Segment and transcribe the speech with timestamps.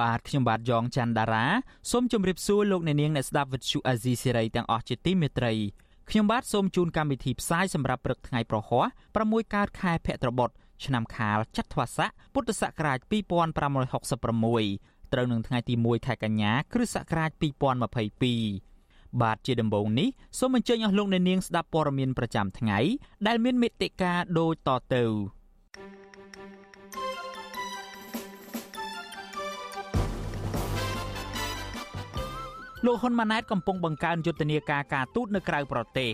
[0.00, 1.46] បាទខ្ញុំបាទយ៉ងច័ន្ទដារា
[1.90, 5.52] សូមជម្រាបសួរលោកអ្នកនាងអ្នកស្ដាប់វិទ្យុអាស៊ីសេរីទាំងអស់ជាទីមេត្រី
[6.10, 8.86] ខ្ញុំបាទសូមជូនកម្មវិធីផ្សាយសម្រាប់ព្រឹកថ្ងៃប្រហ័ស
[9.20, 10.50] 6កើតខែភទ្របទ
[10.84, 17.30] ឆ្នាំខាលចត្វាស័កពុទ្ធសករាជ2566ត្រូវនឹងថ្ងៃទី1ខែកញ្ញាគ្រិស្តសករាជ
[18.46, 18.68] 2022
[19.22, 22.78] បាទជាដំបូងនេះសូមអញ្ជើញអស់លោកអ្នកនាងស្ដាប់ព័ត៌មានប្រចាំថ្ងៃ
[23.26, 25.04] ដែលមានមេត្តាដូចតទៅ
[32.84, 36.10] លោកហ៊ុនម៉ាណែតកំពុងបង្កើនយុទ្ធនាការការទូតនៅក្រៅប្រទេស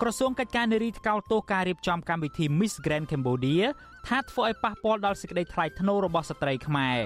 [0.00, 3.64] ក្រសួងកិច្ចការនារីថ្កោលទោសការរៀបចំកម្មវិធី Miss Grand Cambodia
[4.08, 6.98] ថាធ្វើឲ្យប៉ះពាល់ដល់សេចក្តីថ្លៃថ្នូររបស់ស្ត្រីខ្មែរ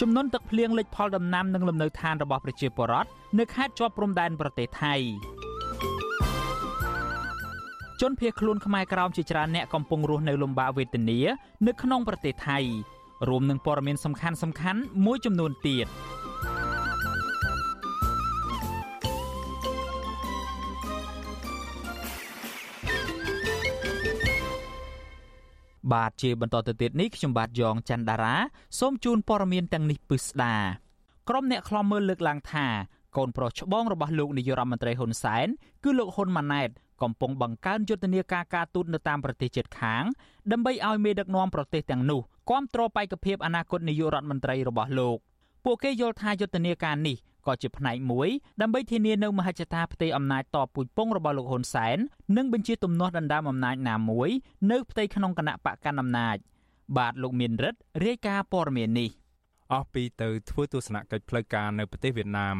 [0.00, 4.94] ចំនួនទឹកភ្លៀងលិចផលដំណាំនិងលំនៅឋានរបស់ប្រជាពលរដ្ឋនៅខេត្តជាប់ព្រំដែនប្រទេសថៃ
[8.00, 11.18] ជនភៀសខ្លួនខ្មែរក្រោមជាច្រើនអ្នកកំពុងរស់នៅលំបាកវេទនា
[11.66, 12.58] នៅក្នុងប្រទេសថៃ
[13.28, 15.86] រួមនឹងព័ត៌មានសំខាន់សំខាន់មួយចំនួនទៀត
[25.92, 28.34] បាទជាបន្តទៅទៀតនេះខ្ញុំបាទយ៉ងច័ន្ទដារា
[28.78, 30.54] សូមជូនព័ត៌មានទាំងនេះពិស្ដា
[31.28, 32.66] ក្រុមអ្នកខ្លំមើលលើកឡើងថា
[33.16, 35.46] កូនប្រុសច្បងរបស់លោកនាយរដ្ឋមន្ត្រីហ៊ុនសែន
[35.84, 36.70] គឺលោកហ៊ុនម៉ាណែត
[37.04, 40.04] កំពុងបង្កើនយុទ្ធនាការការទូតនៅតាមប្រទេសជិតខាង
[40.52, 45.18] ដើម្បីឲ្យមេដឹកនាំប្រទេសទាំងនោះគ្រប់គ្រងបេក្ខភាពអនាគតនាយករដ្ឋមន្ត្រីរបស់លោក
[45.64, 47.16] ពួកគេយល់ថាយុទ្ធនាការនេះ
[47.46, 48.28] ក៏ជាផ្នែកមួយ
[48.60, 51.98] ដើម្បីធានានៅមហិច្ឆតាផ្ទៃអំណាចតពូជពងរបស់លោកហ៊ុនសែន
[52.36, 54.30] និងបញ្ជាទំនាស់ដណ្ដើមអំណាចណាមួយ
[54.70, 56.36] នៅផ្ទៃក្នុងគណៈបកកណ្ដាលអំណាច
[56.96, 59.10] បាទលោកមានរិទ្ធរាយការណ៍ព័ត៌មាននេះ
[59.72, 62.56] អស់ពីទៅធ្វើទស្សនកិច្ចផ្លូវការនៅប្រទេសវៀតណាម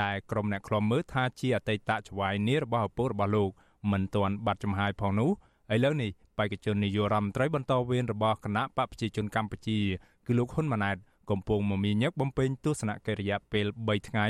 [0.00, 3.50] ដែលក្រុមអ្នកខ្លំមើលថាជាអតីតចវាយនីរបស់ឪពុករបស់លោក
[3.90, 5.30] មិនទាន់បាត់ចំហាយផងនោះ
[5.74, 9.78] ឥឡូវនេះបេក្ខជននាយករដ្ឋមន្ត្រីបន្តវេនរបស់គណៈបកប្រជាជនកម្ពុជា
[10.26, 10.96] គឺលោកហ៊ុនម៉ាណែត
[11.30, 14.26] កំពុងមមាញឹកបំពេញទស្សនកិច្ចរយៈពេល3ថ្ងៃ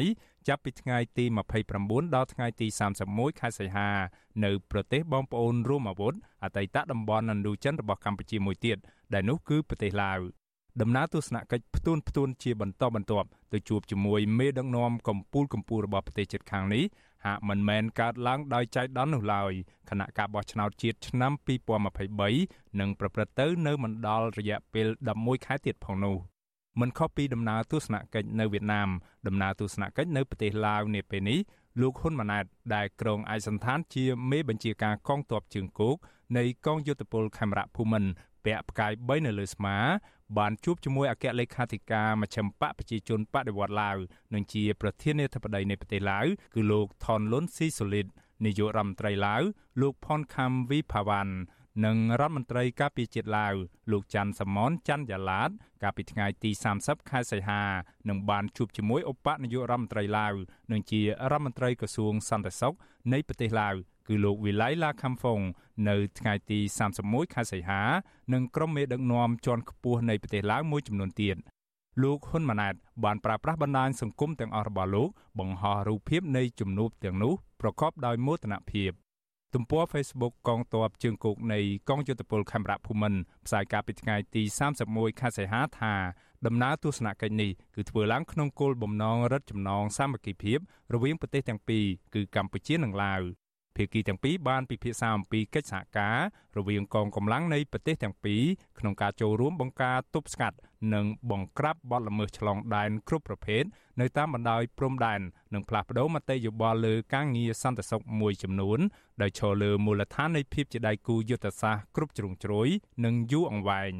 [0.48, 1.24] ចាប់ពីថ្ងៃទី
[1.68, 2.66] 29ដល់ថ្ងៃទី
[3.04, 3.88] 31ខែសីហា
[4.44, 6.14] នៅប្រទេសបងប្អូនរួមអាវុធ
[6.44, 8.76] អតីតតំបន់ឥណ្ឌូចិនរបស់កម្ពុជាមួយទៀត
[9.14, 10.20] ដែលនោះគឺប្រទេសឡាវ
[10.80, 16.84] ដំណើរទស្សនកិច្ចផ្ទួនផ្ទួនជាបន្តបន្ទាប់ទៅជួបជាមួយមេដឹកនាំកម្ពុជាកម្ពុជារបស់ប្រទេសជិតខាងនេះ
[17.24, 19.52] ហាក់មិនមែនកើតឡើងដោយចៃដន្យនោះឡើយ
[19.90, 21.32] គណៈការបោះឆ្នោតជាតិឆ្នាំ
[22.06, 24.86] 2023នឹងប្រព្រឹត្តទៅនៅមណ្ឌលរយៈពេល
[25.18, 26.16] 11ខែទៀតផងនោះ
[26.80, 28.88] មិនខុសពីដំណើរទស្សនកិច្ចនៅវៀតណាម
[29.26, 31.38] ដំណើរទស្សនកិច្ចនៅប្រទេសឡាវនាពេលនេះ
[31.80, 35.96] លោកហ៊ុនម៉ាណែតដែលក្រុងឯកសន្តានជាមេបញ្ជាការកងទ័ពជើងគោក
[36.36, 38.10] នៃកងយុទ្ធពលខេមរៈភូមិន្ទ
[38.44, 39.76] ពាក់ផ្កាយ3នៅលើស្មា
[40.38, 43.96] បានជួបជាមួយអគ្គលេខាធិការមជ្ឈិមបកប្រជាជនបដិវត្តឡាវ
[44.34, 48.06] និងជាប្រធានាធិបតីនៃប្រទេសឡាវគឺលោកថនលុនស៊ីសូលីត
[48.44, 49.42] នាយករដ្ឋមន្ត្រីឡាវ
[49.80, 51.34] លោកផនខាំវីផាវ៉ាន់
[51.84, 53.54] និងរដ្ឋមន្ត្រីការពារជាតិឡាវ
[53.92, 55.50] លោកច័ន្ទសមនច័ន្ទយ៉ាឡាត
[55.82, 56.50] កាលពីថ្ងៃទី
[56.80, 57.62] 30ខែសីហា
[58.08, 60.34] នឹងបានជួបជាមួយឧបនាយករដ្ឋមន្ត្រីឡាវ
[60.72, 62.74] និងជារដ្ឋមន្ត្រីក្រសួងសន្តិសុខ
[63.12, 63.74] នៃប្រទេសឡាវ
[64.08, 65.40] គឺលោកវិលៃឡាខំហ្វុង
[65.88, 66.58] នៅថ្ងៃទី
[66.96, 67.82] 31ខែសីហា
[68.32, 71.36] និងក្រុមមេដឹកនាំជាន់ខ្ពស់នៃប្រទេសឡាវមួយចំនួនទៀត
[72.02, 72.74] លោកហ៊ុនម៉ាណែត
[73.04, 75.08] បានប្រើប្រាស់បណ្ដាញសង្គមទាំងអស់របស់លោក
[75.38, 78.90] បង្ហោះរូបភាពនៃជំនួបទាំងនោះប្រកបដោយមោទនភាព
[79.54, 84.42] ទំព័រ Facebook កងទ័ពជើងគោកនៃកងយុទ្ធពលខេមរៈភូមិន្ទផ្សាយកាលពីថ្ងៃទី
[84.82, 85.94] 31ខែសីហាថា
[86.46, 90.58] ដំណើរទស្សនកិច្ចនេះគឺធ្វើឡើងក្នុងគោលបំណងរឹតចំណងសាមគ្គីភាព
[90.94, 93.20] រវាងប្រទេសទាំងពីរគឺកម្ពុជានិងឡាវ
[93.78, 96.18] ភាគីទាំងពីរបានពិភាក្សាអំពីកិច្ចសហការ
[96.56, 98.42] រវាងកងកម្លាំងនៃប្រទេសទាំងពីរ
[98.78, 100.56] ក្នុងការចូលរួមបង្ការទប់ស្កាត់
[100.94, 103.62] និងបង្ក្រាបបទល្មើសឆ្លងដែនគ្រប់ប្រភេទ
[104.00, 105.20] នៅតាមបណ្ដោយព្រំដែន
[105.54, 108.78] និងផ្លាស់ប្តូរមតិយោបល់លើការងារសន្តិសុខមួយចំនួន
[109.22, 112.68] ដោយឈរលើមូលដ្ឋាននៃភាពជាដៃគូយុទ្ធសាស្ត្រគ្រប់ជ្រុងជ្រោយ
[113.04, 113.94] និងយូរអង្វែង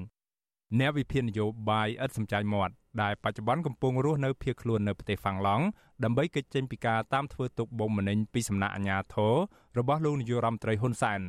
[0.77, 2.73] អ្នកវិភាគនយោបាយឥតសំចៃមាត់
[3.03, 5.65] ដែលបច្ចុប្បន្នកំពុងរស់នៅភៀសខ្លួននៅប្រទេសហ្វាំងឡង់
[6.05, 9.35] ដើម្បីគេចចេញពីការតាមធ្វើទុកបុកម្នេញពីសំណាក់អាជ្ញាធរ
[9.79, 11.21] របស់លោកនាយរដ្ឋមន្ត្រីហ៊ុនសែន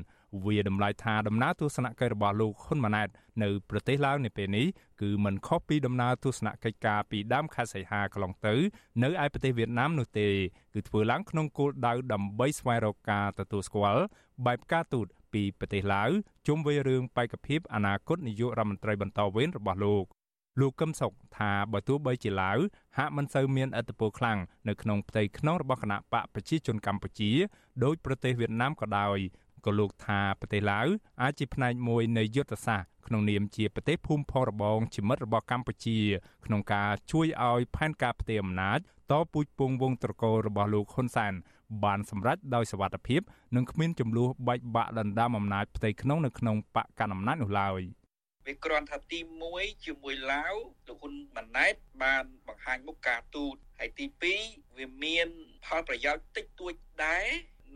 [0.46, 3.10] វាតម្លៃថាដំណើរទស្សនកិច្ចរបស់លោកហ៊ុនម៉ាណែត
[3.44, 4.68] នៅប្រទេសឡាវនាពេលនេះ
[5.02, 8.56] គឺមិនខុសពីដំណើរទស្សនកិច្ចការពីដើមខែសីហាកន្លងទៅ
[9.04, 10.28] នៅឯប្រទេសវៀតណាមនោះទេ
[10.74, 14.04] គឺធ្វើឡើងក្នុងគោលដៅដើម្បីស្វែងរកការទទួលស្គាល់
[14.46, 16.10] បែបការទូត ពីប្រទេសឡាវ
[16.48, 20.06] ជុំវិញរឿងបេក្ខភាពអនាគតនាយករដ្ឋមន្ត្រីបន្តវេនរបស់លោក
[20.60, 22.58] លោកកឹមសុខថាបើទោះបីជាឡាវ
[22.98, 27.32] ហាក់មិនសូវមានឥទ្ធិពលខ្លាំងនៅក្នុងផ្ទៃក្នុងរបស់គណៈបកប្រជាជនកម្ពុជា
[27.84, 29.18] ដោយប្រទេសវៀតណាមក៏ដោយ
[29.66, 30.88] ក៏លោកថាប្រទេសឡាវ
[31.22, 36.00] អាចជាផ្នែកមួយនៃយុទ្ធសាស្ត្រក្នុងនាមជាប្រទេសភូមិផងរបងជាមិត្តរបស់កម្ពុជា
[36.46, 38.80] ក្នុងការជួយឲ្យផែនការផ្ទេរអំណាច
[39.12, 41.34] តពូជពងវងត្រកូលរបស់លោកហ៊ុនសែន
[41.84, 43.22] បានសម្រេចដោយសវត្ថភាព
[43.56, 47.82] និងគ្មានចំនួនបែកបាក់ដណ្ដើមអំណាចផ្ទៃក្នុងនៅក្នុងបកកណ្ដាលអំណាចនោះឡើយ
[48.48, 49.20] វាគ្រាន់ថាទី
[49.52, 50.54] 1ជាមួយឡាវ
[50.88, 54.06] លោកហ៊ុនម៉ាណែតបានបង្ហាញមុខការទូតហើយទី
[54.44, 55.28] 2វាមាន
[55.66, 56.74] ផលប្រយោជន៍តិចតួច
[57.06, 57.28] ដែរ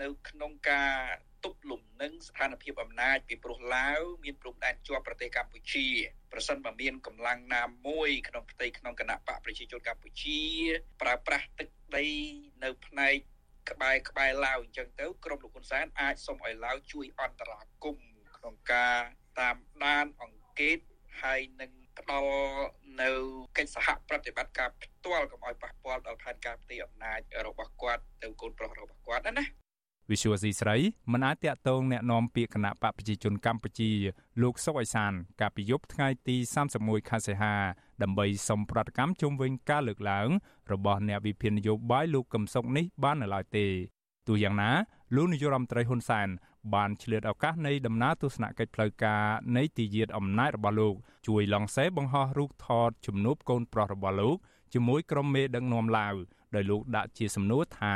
[0.01, 0.93] នៅក្នុងការ
[1.43, 5.87] ទប់លំនឹងស្ថានភាពអំណាចពីព្រោះឡាវមានព្រំដែនជាប់ប្រទេសកម្ពុជា
[6.31, 10.39] ប្រសិនបើមានកម្លាំងណាមួយក្នុងផ្ទៃក្នុងគណៈបកប្រជាជនកម្ពុជា
[11.01, 12.05] ប្រើប្រាស់ទឹកដី
[12.63, 13.17] នៅផ្នែក
[13.69, 18.97] ក្បែរក្បែរឡាវអញ្ចឹងទៅក្រមលោកហ៊ុនសែនអាចសុំឲ្យឡាវជួយអន្តរាគមន៍ក្នុងការ
[19.39, 19.55] តាម
[19.85, 20.77] ដានអង្កេត
[21.21, 22.33] ហើយនឹងផ្ដល់
[23.01, 23.09] នៅ
[23.57, 29.45] កិច្ចសហប្រតិបត្តិការផ្ទាល់កុំឲ្យប៉ះពាល់ដល់ផែនការផ្ទៃអំណាចរបស់គាត់ទៅកូនប្រុសរបស់គាត់ណាណា
[30.10, 30.76] វិសុវស៊ីស្រី
[31.12, 33.90] មិនអាចតាក់ទងแนะនាំពាក្យគណៈបកប្រជាជនកម្ពុជា
[34.42, 36.36] លោកសុកអេសាន កាលពីយប់ថ្ងៃទី
[36.72, 37.54] 31ខែសីហា
[38.02, 40.28] ដើម្បីសុំប្រតិកម្មជុំវិញការលើកឡើង
[40.72, 43.66] របស់អ្នកវិភាគនយោបាយលោកកឹមសុខនេះបាននៅឡើយទេ
[44.28, 44.70] ទោះយ៉ាងណា
[45.16, 46.28] លោកនាយរដ្ឋមន្ត្រីហ៊ុនសែន
[46.74, 49.24] បានឆ្លៀតឱកាសនៃដំណើរទស្សនកិច្ចផ្លូវការ
[49.56, 50.94] នៃទីយាតអំណាចរបស់លោក
[51.28, 54.36] ជួយឡងសេបង្ហោះរូបថតជំនួបកូនប្រុសរបស់លោក
[54.74, 56.14] ជាមួយក្រុមមេដឹកនាំឡាវ
[56.54, 57.94] ដោយលោកដាក់ជាសំណួរថា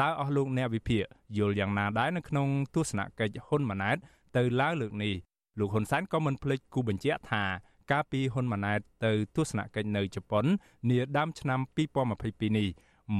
[0.00, 1.04] តើអស់លោកអ្នកវិភាគ
[1.36, 3.96] យល់យ៉ាងណាដែរនៅក្នុងទស្សនកិច្ចហ៊ុនម៉ាណែត
[4.36, 5.14] ទៅឡើងលើកនេះ
[5.58, 7.42] លោកហ៊ុនសែនក៏មិនភ្លេចគូបញ្ជាក់ថា
[7.90, 10.44] កាលពីហ៊ុនម៉ាណែតទៅទស្សនកិច្ចនៅជប៉ុន
[10.90, 11.60] នាដើមឆ្នាំ
[12.08, 12.68] 2022នេះ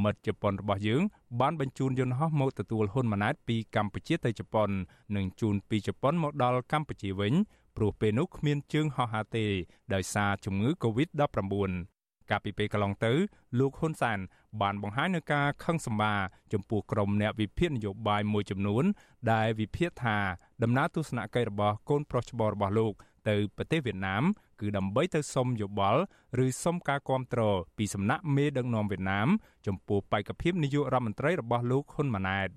[0.04, 1.02] មិត្តជប៉ុនរបស់យើង
[1.40, 4.69] បានបញ្ជូនយន្តហោះមកទទួលហ៊ុនម៉ាណែតពីកម្ពុជាទៅជប៉ុន
[5.16, 7.34] និងជូនពីជប៉ុនមកដល់កម្ពុជាវិញ
[7.76, 9.46] ព្រោះពេលនោះគ្មានជើងហោះហើរទេ
[9.94, 11.98] ដោយសារជំងឺ Covid-19
[12.30, 13.12] កាលពីពេលកន្លងទៅ
[13.58, 14.19] លោកហ៊ុនសែន
[14.60, 16.14] បានបង្ហាញនូវការខឹងសម្បា
[16.52, 18.84] ចំពោះក្រុមអ្នកវិភាគនយោបាយមួយចំនួន
[19.32, 20.19] ដែលវិភាគថា
[20.62, 22.92] ដំណើរទស្សនកិច្ចរបស់កូនប្រុសច្បងរបស់លោក
[23.28, 24.22] ទៅប្រទេសវៀតណាម
[24.60, 26.00] គឺដើម្បីទៅសុំយោបល់
[26.44, 27.40] ឬសុំការគាំទ្រ
[27.78, 29.28] ពីសំណាក់មេដឹកនាំវៀតណាម
[29.66, 32.48] ចំពោះបេក្ខភាពនាយករដ្ឋមន្ត្រីរបស់លោកហ៊ុនម៉ាណែត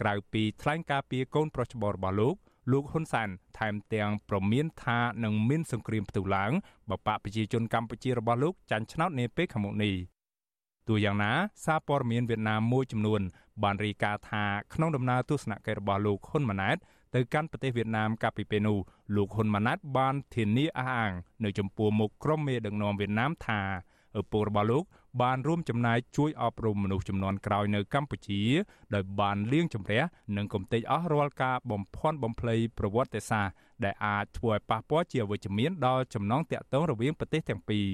[0.00, 2.34] ក្រៅពីថ្លែងការពីកូនប្រុសច្បងរបស់លោក
[2.72, 3.28] លោកហ៊ុនសែន
[3.58, 6.52] ថែមទាំងប្រមានថានឹងមានសង្គ្រាមផ្ទុះឡើង
[6.90, 9.94] បើបកប្រជាជនកម្ពុជារបស់លោកចាញ់ឆ្នោតនាពេលខាងមុខនេះ
[10.88, 11.32] ទោះយ៉ាងណា
[11.64, 13.20] សារព័ត៌មានវៀតណាមមួយចំនួន
[13.62, 16.76] បានរាយការណ៍ថាក្នុងដំណើរទស្សនកិច្ចរបស់លោកហ៊ុនម៉ាណែត
[17.14, 18.78] ទៅកាន់ប្រទេសវៀតណាមកាលពីពេលនោះ
[19.16, 21.12] លោកហ៊ុនម៉ាណែតបានធានាអះអាង
[21.44, 23.60] នៅចំពោះមុខក្រុមមេដឹកនាំវៀតណាមថា
[24.20, 24.84] ឪពុករបស់លោក
[25.22, 28.42] បានរួមចំណែកជួយអប់រំមនុស្សចំនួនក្រោយនៅកម្ពុជា
[28.94, 30.02] ដោយបានលៀងជំរះ
[30.36, 33.54] និងគំទេចអស់រាល់ការបំភាន់បំភ្លៃប្រវត្តិសាស្ត្រ
[33.84, 37.88] ដែលអាចធ្វើឲ្យប៉ះពាល់ជាវិជ្ជមានដល់ចំណងតាក់ទងរវាងប្រទេសទាំងពីរ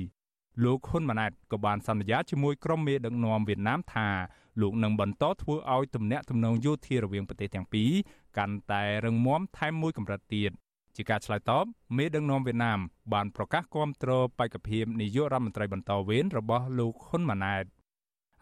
[0.65, 4.09] លោកហ៊ុនម៉ាណែតក៏បានសន្យាជាមួយក្រុមមេដឹកនាំវៀតណាមថា
[4.61, 7.91] លោកនឹងបន្តធ្វើឲ្យទំនាក់ទំនងយោធារវាងប្រទេសទាំងពីរ
[8.39, 10.51] កាន់តែរឹងមាំថែមមួយកម្រិតទៀត
[10.97, 11.65] ជាការឆ្លើយតប
[11.97, 12.79] មេដឹកនាំវៀតណាម
[13.13, 17.65] បានប្រកាសគាំទ្របេក្ខភាពនាយករដ្ឋមន្ត្រីបន្តវេនរបស់លោកហ៊ុនម៉ាណែត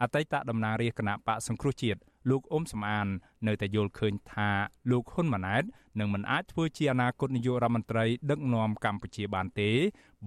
[0.01, 3.07] អតីតតំណាងរាជគណៈបកសង្គ្រោះជាតិ លោកអ៊ុំសំអាន
[3.47, 4.49] នៅតែយល់ឃើញថា
[4.91, 5.63] លោកហ៊ុនម៉ាណែត
[5.99, 9.71] នឹងមិនអាចធ្វើជាអនាគតនាយករដ្ឋមន្ត្រីដឹកនាំកម្ពុជាបានទេ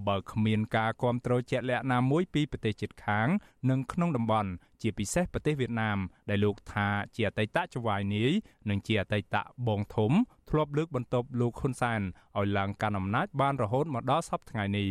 [0.07, 3.27] បើគ្មានការគ្រប់គ្រងជាក់លាក់ណាមួយពីប្រទេសជិតខាង
[3.69, 4.49] និងក្នុងតំបន់
[4.81, 5.97] ជាពិសេសប្រទេសវៀតណាម
[6.29, 8.31] ដែលលោកថាជាអតីតចៅហ្វាយនាយ
[8.69, 9.35] និងជាអតីត
[9.67, 10.11] បងធំ
[10.49, 12.01] ធ្លាប់លើកបន្ទប់លោកហ៊ុនសែន
[12.37, 14.89] ឲ្យឡើងកាន់អំណាចបានរហូតមកដល់សពថ្ងៃនេះ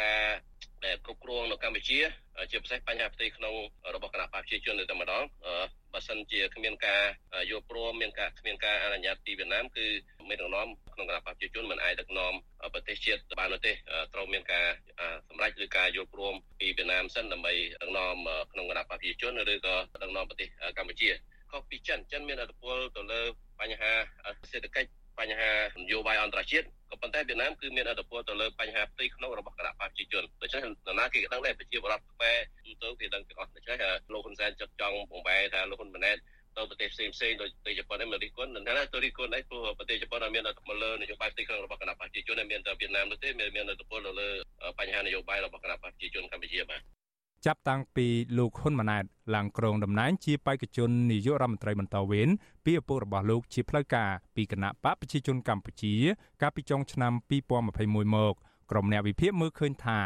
[0.00, 0.28] ការ
[0.84, 1.98] ដែលគ្រប់គ្រងនៅកម្ពុជា
[2.50, 3.54] ជាពិសេសបញ្ហាផ្ទៃក្នុង
[3.94, 5.22] របស់គណៈបព្វជិជននៅតែម្ដង
[5.92, 7.02] បើសិនជាគ្មានការ
[7.50, 9.86] យល់ព្រមមានការគ្មានការអនុញ្ញាតពីវៀតណាមគឺ
[10.28, 12.32] មេដឹកនាំក្នុងគណៈបព្វជិជនមិនអាចដឹកនាំ
[12.74, 13.72] ប្រទេសជាតិបាននោះទេ
[14.14, 14.66] ត្រូវមានការ
[15.28, 18.16] សម្រេចឬការយល់ព្រមពីវៀតណាមសិនដើម្បីដឹកនាំ
[18.52, 21.10] ក្នុងគណៈបព្វជិជនឬក៏ដឹកនាំប្រទេសកម្ពុជា
[21.50, 23.22] ខុសពីចិនចិនមានឥទ្ធិពលទៅលើ
[23.60, 23.92] បញ្ហា
[24.52, 25.50] សេដ្ឋកិច្ច បញ្ហា
[25.82, 33.76] នយោបាយអន្តរជាតិក៏ប៉ុន្តែវៀតណាមគឺមានឥទ្ធិពលទៅលើបញ្ហាផ្ទៃក្នុងរបស់គណៈបព្វជិជនដូច្នេះនរណាគេក៏ដឹងដែរប្រជាពលរដ្ឋខ្មែរទូទៅគេដឹងទាំងអស់ដូច្នេះ
[34.12, 36.16] លោកហ៊ុនសែនចិត្តចង់បំបែថាលោកហ៊ុនម៉ាណែត
[36.56, 44.28] ទៅប្រទេសផ្សេងផ្សេងដូចប្រទេសជប៉ុននេះមករីគុណនឹងថាទៅរីគុណនេះព្រោះប្រទេសជប៉ុនមានឥទ្ធិពលលើនយោបាយផ្ទៃក្នុងរបស់គណៈបព្វជិជនមានតែវៀតណាមនោះទេមានឥទ្ធិពលទៅលើ
[44.78, 46.99] បញ្ហានយោបាយរបស់គណៈបព្វជិជនកម្ពុជាបាទ
[47.46, 48.06] ចាប់តាំងពី
[48.38, 49.04] លោកហ៊ុនម៉ាណែត
[49.34, 52.28] ឡើងគ្រងតំណែងជាបេក្ខជននាយករដ្ឋមន្ត្រីបន្តវេន
[52.64, 55.94] ពីឪពុករបស់លោកជាផ្លូវការពីគណៈបកប្រជាជនកម្ពុជា
[56.42, 57.12] កាលពីចុងឆ្នាំ
[57.62, 58.34] 2021មក
[58.70, 59.98] ក្រុមអ្នកវិភាគមើលឃើញថា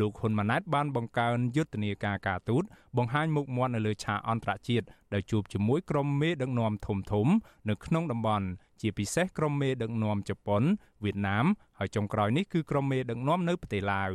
[0.00, 2.64] លោកហ៊ុនម៉ាណែតបានបង្កើនយុទ្ធនាការការទូត
[2.96, 7.26] បង្ហាញមុខមាត់នៅលើឆាកអន្តរជាតិដោយជួបជាមួយក្រុមមេដឹកនាំធំធំ
[7.68, 8.46] នៅក្នុងតំបន់
[8.80, 10.62] ជាពិសេសក្រុមមេដឹកនាំជប៉ុន
[11.04, 11.46] វៀតណាម
[11.78, 14.10] ហើយចុងក្រោយនេះគឺក្រុមមេដឹកនាំនៅប្រទេសឡាវ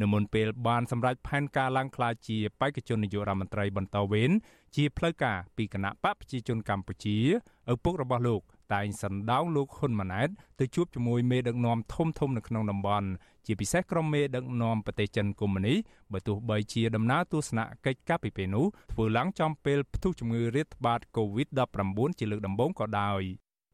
[0.00, 4.30] នៅមុនពេលបានសម្រេចផែនការឡើងក្លាយជាបេក្ខជននាយករដ្ឋមន្ត្រីបន្តវេន
[4.76, 7.16] ជាផ្លូវការពីគណៈបកប្រជាជនកម្ពុជា
[7.72, 8.42] ឪពុករបស់លោក
[8.74, 10.28] តែងសណ្ដោងលោកហ៊ុនម៉ាណែត
[10.60, 13.08] ទៅជួបជាមួយមេដឹកនាំធំធំនៅក្នុងតំបន់
[13.46, 15.74] ជាពិសេសក្រុមមេដឹកនាំប្រទេសចិនកុម្មុយនី
[16.12, 23.22] បើទោះបីជាដំណើរទស្សនកិច្ចកាលពីពេលនោះធ្វើឡើងចំពេលផ្ទុះជំងឺរាតត្បាត COVID-19 ជាលើកដំបូងក៏ដោយ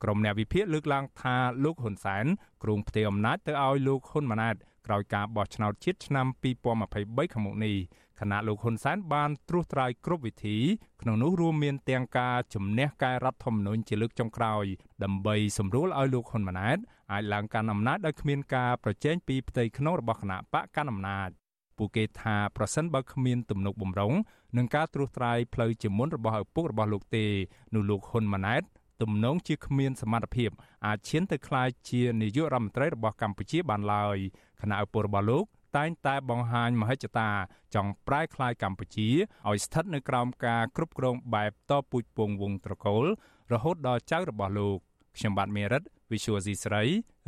[0.03, 2.25] ក្រុមអ្នកវិភាគលើកឡើងថាលោកហ៊ុនសែន
[2.63, 7.77] គ្រងផ្ទេរអំណាចទៅឲ្យលោកហ៊ុនម៉ាណែត ក្រោយការបោះឆ្នោតជាតិឆ្នាំ2023ខាងមុខនេះ
[8.21, 10.59] ខណៈលោកហ៊ុនសែនបានត្រួសត្រាយគ្រប់វិធី
[11.03, 14.65] ក្នុងនោះរួមមានទាំងការជំនះកែរដ្ឋធម្មនុញ្ញជាលើកចុងក្រោយ
[15.05, 16.79] ដើម្បីសម្រួលឲ្យលោកហ៊ុនម៉ាណែត
[17.13, 21.31] អាចឡើងកាន់អំណាចដោយគ្មានការប្រជែងពីផ្ទៃក្នុងរបស់គណៈបកកណ្ដាលអំណាច
[21.79, 24.13] ពួកគេថាប្រសិនបើគ្មានទំនុកបំរុង
[24.57, 27.27] នឹងការត្រួសត្រាយផ្លូវជាមុនរបស់ឪពុករបស់លោកទេ
[27.75, 28.63] នោះលោកហ៊ុនម៉ាណែត
[29.03, 30.51] ទំនងជាគ្មានសមត្ថភាព
[30.87, 34.19] អាចឈានទៅក្លាយជានាយករដ្ឋមន្ត្រីរបស់កម្ពុជាបានឡើយ
[34.65, 35.45] គណៈឪពុករបស់លោក
[35.77, 37.31] តែងតែបង្ហាញមហិច្ឆតា
[37.75, 39.09] ចង់ប្រែក្លាយកម្ពុជា
[39.49, 43.05] ឲ្យស្ថិតនៅក្រោមការគ្រប់គ្រងបែបតពូជពងវងត្រកូល
[43.53, 44.79] រហូតដល់ចៅរបស់លោក
[45.17, 46.83] ខ្ញុំបាទមេរិត Visual C ស្រី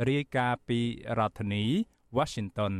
[0.09, 0.79] រាយការណ៍ពី
[1.17, 1.63] រដ្ឋធានី
[2.17, 2.73] Washington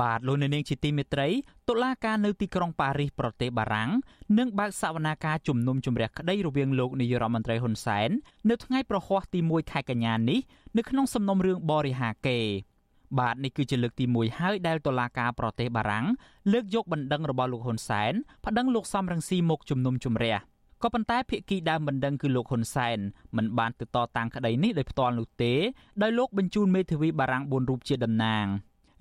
[0.00, 1.28] បាទលោកនាងជាទីមេត្រី
[1.68, 3.90] តុលាការនៅទីក្រុងប៉ារីសប្រទេសបារាំង
[4.38, 8.10] នឹងបើកសវនាការជំនុំជម្រះក្តីរវាងលោកនាយរដ្ឋមន្ត្រីហ៊ុនសែន
[8.50, 10.40] នៅថ្ងៃប្រហ័សទី1ខែកញ្ញានេះ
[10.76, 12.38] នៅក្នុងសំណុំរឿងបរិហាកេ
[13.18, 16.06] បាទនេះគឺជាលើកទី1ហើយដែលតុលាការប្រទេសបារាំង
[16.52, 18.12] លើកយកបណ្ដឹងរបស់លោកហ៊ុនសែន
[18.46, 20.36] ប្តឹងលោកសំរងស៊ីមកជំនុំជម្រះ
[20.82, 22.98] ក៏ប៉ុន្តែភាគីដើមបណ្ដឹងគឺលោកហ៊ុនសែន
[23.36, 25.54] មិនបានទៅតតាំងក្តីនេះដោយផ្ទាល់នោះទេ
[26.02, 28.46] ដោយលោកបញ្ជូនមេធាវីបារាំង4រូបជាតំណាង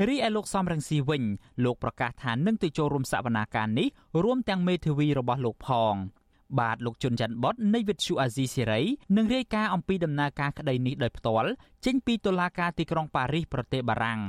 [0.07, 1.23] រីឯលោកសំរងស៊ីវិញ
[1.63, 3.87] លោកប្រកាសថានឹងទៅចូលរួមសវនាការនេះ
[4.23, 5.95] រួមទាំងមេធាវីរបស់លោកផង
[6.59, 8.81] បាទលោកជុនច័ន្ទបតនៃវិទ្យុអាស៊ីសេរី
[9.17, 11.49] នឹងរាយការណ៍អំពីដំណើរការក្តីនេះដោយផ្ទាល់
[11.85, 14.21] ចេញពីតុលាការទីក្រុងប៉ារីសប្រទេសបារាំង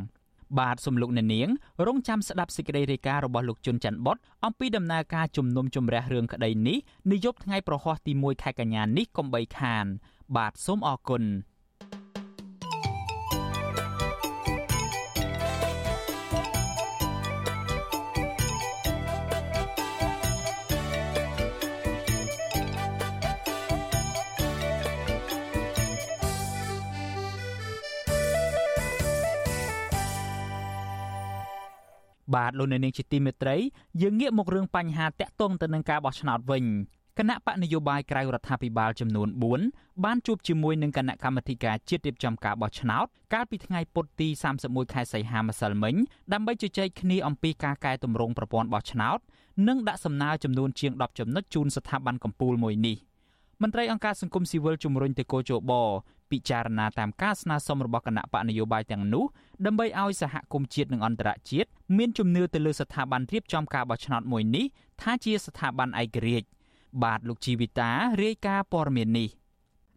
[0.59, 1.49] បាទសំលោកអ្នកនាង
[1.87, 6.79] រងចាំស្ដាប់សេចក្តីរាយការណ៍របស់លោកជុនច័ន្ទបតអំពីដំណើរការជំនុំជម្រះរឿងក្តីនេះ
[7.11, 9.87] នាយប់ថ្ងៃប្រហ័សទី1ខែកញ្ញានេះកុំបីខាន
[10.37, 11.23] បាទសូមអរគុណ
[32.35, 33.57] បាទលោកនៅនាងជាទីមេត្រី
[34.03, 36.65] យើងងាកមករឿងបញ្ហាតាក់ទងទៅនឹងការបោះឆ្នោតវិញ
[37.19, 39.29] គណៈបកនយោបាយក្រៅរដ្ឋាភិបាលចំនួន
[39.67, 44.29] 4បានជួបជាមួយនឹងគណៈកម្មាធិការជាតិរៀបចំការបោះឆ្នោតកាលពីថ្ងៃពុធទី
[44.63, 45.95] 31ខែសីហាម្សិលមិញ
[46.33, 49.19] ដើម្បីជជែកគ្នាអំពីការកែតម្រង់ប្រព័ន្ធបោះឆ្នោត
[49.69, 52.97] និងដាក់សំណើចំនួនជាង10ចំណុចជូនស្ថាប័នកម្ពុជាមួយនេះ
[53.63, 55.73] មន្ត្រីអង្គការសង្គមស៊ីវិលជំរុញទៅកោជប
[56.31, 59.25] ពិចារណាតាមការស្នើសុំរបស់គណៈបកនយោបាយទាំងនោះ
[59.67, 64.67] ដើម្បីឲ្យសហគមន៍ជាតិនិងអន្តរជាតិមានជំនឿទៅលើស្ថាប័នរៀបចំការបោះឆ្នោតមួយនេះ
[65.03, 66.47] ថាជាស្ថាប័នឯករាជ្យ
[67.03, 67.91] បាទលោកជីវិតា
[68.23, 69.29] រាយការណ៍ព័ត៌មាននេះ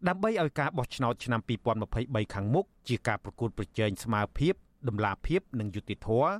[0.08, 1.40] ដើម្បីឲ្យការបោះឆ្នោតឆ្នាំ
[1.86, 4.54] 2023ខាងមុខជាការប្រកួតប្រជែងស្មើភាព
[4.88, 6.30] ដំណាភាពនិងយុត្តិធម៌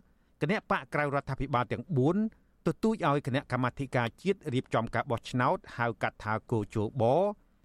[0.41, 1.85] គណៈបកក្រៅរដ្ឋាភិបាលទាំង
[2.17, 7.05] 4 ទទូចឲ្យគណៈកម្មាធិការជាតិរៀបចំការបោះឆ្នោតហៅកាត់ថាគោជប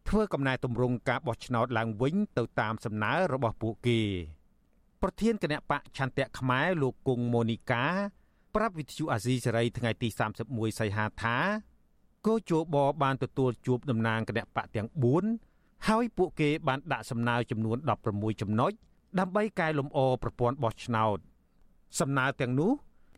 [0.07, 3.99] ធ្វើកំណែទម្រង់ការបោះឆ្នោតឡើងវិញទៅតាមសំណើរបស់ពួកគេ
[5.01, 7.85] ប្រធានគណៈបកឆន្ទៈខ្មែរលោកគង់ម៉ូនីកា
[8.55, 10.07] ប្រាប់វិទ្យុអាស៊ីសេរីថ្ងៃទី
[10.45, 11.37] 31សីហាថា
[12.25, 14.87] គោជបបានទទួលជួបតំណាងគណៈបកទាំង
[15.37, 17.77] 4ហើយពួកគេបានដាក់សំណើចំនួន
[18.09, 18.71] 16ចំណុច
[19.19, 21.17] ដើម្បីកែលម្អប្រព័ន្ធបោះឆ្នោត
[21.99, 22.71] សំណើទាំងនោះ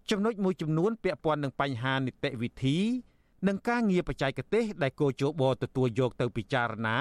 [0.10, 2.78] ចំណុចមួយចំនួនពាក់ព័ន្ធនឹងបញ្ហានីតិវិធី
[3.48, 6.98] និងការងារបច្ចេកទេសដែលគោជបទទួលយកទៅពិចារណា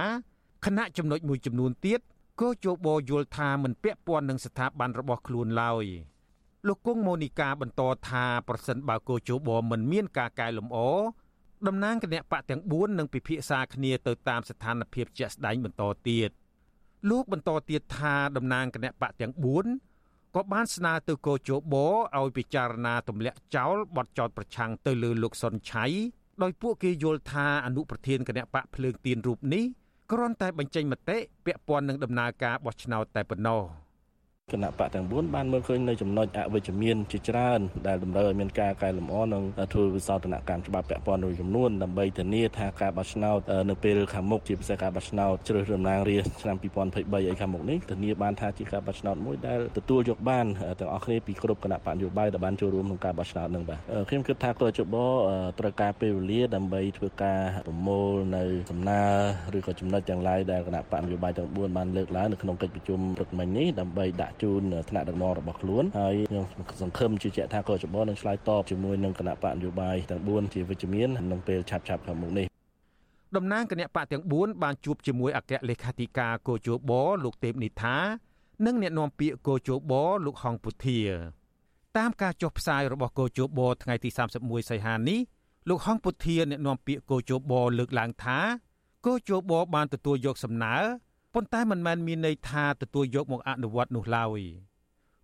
[0.64, 2.00] ខណៈចំណុចមួយចំនួនទៀត
[2.40, 5.84] គោជបយល់ថាមិនពាក់ព័ន្ធនឹងស្ថាប័នរបស់ខ្លួនឡើយ
[6.66, 10.78] លោកគង់ម៉ូនីកាបន្តថាប្រសិនបើគោជបមិនមានការកែលម្អ
[11.66, 16.30] តំណាងគណៈបកទាំង4នឹងពិភាក្សាគ្នាទៅតាមស្ថានភាពជាក់ស្ដែងបន្តទៀត
[17.10, 19.32] លោកបន្តទៀតថាតំណាងគណៈបកទាំង
[19.66, 19.89] 4
[20.36, 21.74] ក៏បានស្នើទៅគោជប
[22.18, 25.84] ឲ្យពិចារណាទម្លាក់ចោលបទចោទប្រឆាំងទៅលើលោកសុនឆៃ
[26.42, 29.64] ដោយពួកគេយល់ថាអនុប្រធានគណៈបកភ្លើងទៀនរូបនេះ
[30.12, 33.62] គ្រាន់តែបញ្ចេញមតិពាក់ព័ន្ធនឹងដំណើរការបោះឆ្នោតតែប៉ុណ្ណោះ។
[34.52, 39.42] គណៈបកទាំង4បានមើលឃើញនៅចំណុចអវិជ្ជមានជាច្រើនដែលតម្រូវឲ្យមានការកែលម្អនិង
[39.72, 43.38] ធ្វើវិសោធនកម្មច្បាប់ពាក់ព័ន្ធមួយចំនួនដើម្បីធានាថាការបោះឆ្នោត
[43.70, 50.46] នៅពេលខាងមុខជាពិសេសការបោះឆ្នោតជ្រើសរើសតំណាងរាស្ត្រឆ្នាំ2023ឲ្យខាងមុខនេះធានាបានថាជាការបោះឆ្នោតមួយដែលទទួលយកបាន
[50.80, 53.78] ទាំងអស់គ្នាពីគ្រប់គណៈបកនយោបាយដែលបានចូលរួមក្នុងការបោះឆ្នោតនឹងបាទ
[54.08, 54.96] ខ្ញុំគិតថាកោជប
[55.60, 59.02] ត្រូវការពេលវេលាដើម្បីធ្វើការប្រមូលនៅសំណើ
[59.56, 66.44] ឬក៏ចំណុចទាំងឡាយដែលគណៈបកនយោបាយទាំង4បានលើកឡើងនៅក្នុងកិច្ចប្រជុំព្រឹកមិញនេះដើម្បីដាក់ជូនថ្នាក់ដឹកនាំរបស់ខ្លួនហើយខ្ញុំ
[66.82, 72.46] សង្ឃឹមជឿជាក់ថាកោចបនឹងឆ្លើយតបជាមួយនឹងគណៈបកនយោបាយទាំង4ជាវិជ្ជមានក្នុងពេលឆាប់ៗខាងមុខនេះ
[73.36, 76.92] តំណាងគណៈបកទាំង4បានជួបជាមួយអគ្គលេខាធិការកោជប
[77.24, 77.96] លោកទេពនិថា
[78.66, 79.92] និងអ្នកនាំពាក្យកោជប
[80.26, 81.00] លោកហងពុធា
[81.98, 85.20] តាមការចុះផ្សាយរបស់កោជបថ្ងៃទី31សីហានេះ
[85.68, 88.38] លោកហងពុធាអ្នកនាំពាក្យកោជបលើកឡើងថា
[89.06, 90.76] កោជបបានទទួលយកសំណើ
[91.34, 94.40] ប៉ុន្តែមិនមែនមានន័យថាទទួលយកមកអនុវត្តនោះឡើយ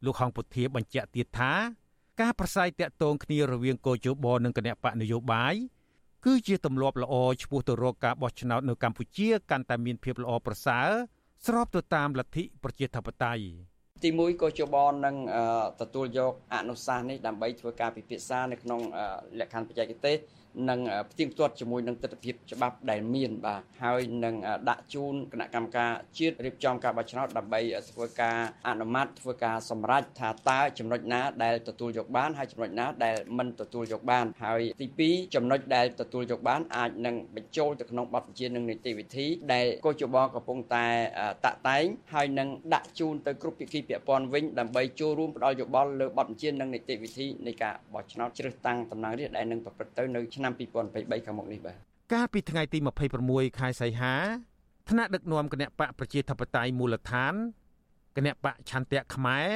[0.04, 1.52] លោកហងពុធាបញ្ជាក់ទៀតថា
[2.20, 5.54] ការប្រស័យតាក់ទងគ្នារវាងកោជបនិងគណៈបកនយោបាយ
[6.25, 10.88] គឺជាទម្លាប់ល្អឆ្ពោះទៅរកការបោះឆ្នោតនៅកម្ពុជាកាន់តែមានភាពល្អប្រសើរ
[11.46, 13.42] ស្របទៅតាមលទ្ធិប្រជាធិបតេយ្យ
[14.04, 15.16] ទីមួយក៏ជបនឹង
[15.80, 18.80] ទទួលយកអនុសាសន៍នេះដើម្បីធ្វើការពិភាក្សានៅក្នុង
[19.40, 20.16] លក្ខខណ្ឌបច្ចេកទេស
[20.70, 24.34] និងផ្ទៀងផ្ទាត់ជាមួយនឹងទស្សនវិជ្ជាច្បាប់ដែលមានបាទហើយនឹង
[24.68, 27.60] ដាក់ជូនគណៈកម្មការជាតិរៀបចំការបោះឆ្នោតដើម្បី
[27.90, 28.36] ធ្វើការ
[28.68, 40.86] អនុម័តធ្វើការសម្រេចថាតើចំណុចណាដែលទទួលយកបានហើយចំណុចណាដែលមិនទទួលយកបានហើយទី2ចំណុចដែលទទួលយកបានអាចនឹងបញ្ចូលទៅក្នុងបទបញ្ជានិងនីតិវិធីដែលកោជបកំពុងតែ
[41.44, 41.84] តាក់តែង
[42.14, 50.61] ហើយនឹងដាក់ជូនទៅគ្រប់ភាគីពាក់ព័ន្ធវិញដើម្បីចូលរួមផ្ដល់យោបល់លើបទបញ្ជានិងនីតិវិធីនៃការបោះឆ្នោតជ្រើសតាំងតំណាងរាស្ត្រដែលនឹងប្រព្រឹត្តទៅនៅឆ្នាំឆ្នាំ
[50.91, 51.76] 2023ខាងមុខនេះបាទ
[52.12, 52.79] កាលពីថ្ងៃទី
[53.19, 54.15] 26ខែសីហា
[54.91, 57.35] ថ្នាក់ដឹកនាំគណៈបកប្រជាធិបតេយ្យមូលដ្ឋាន
[58.17, 59.49] គណៈបកឆន្ទៈខ្មែរ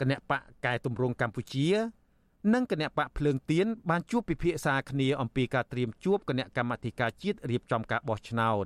[0.00, 1.68] គណៈបកកែតម្រង់កម្ពុជា
[2.54, 8.64] និងគណៈបកភ្លើងទៀនបានជួបពិភាក្សាគ្នាអំពីការត្រៀមជួបគណៈកម្មាធិការជាតិរៀបចំការបោះឆ្នោត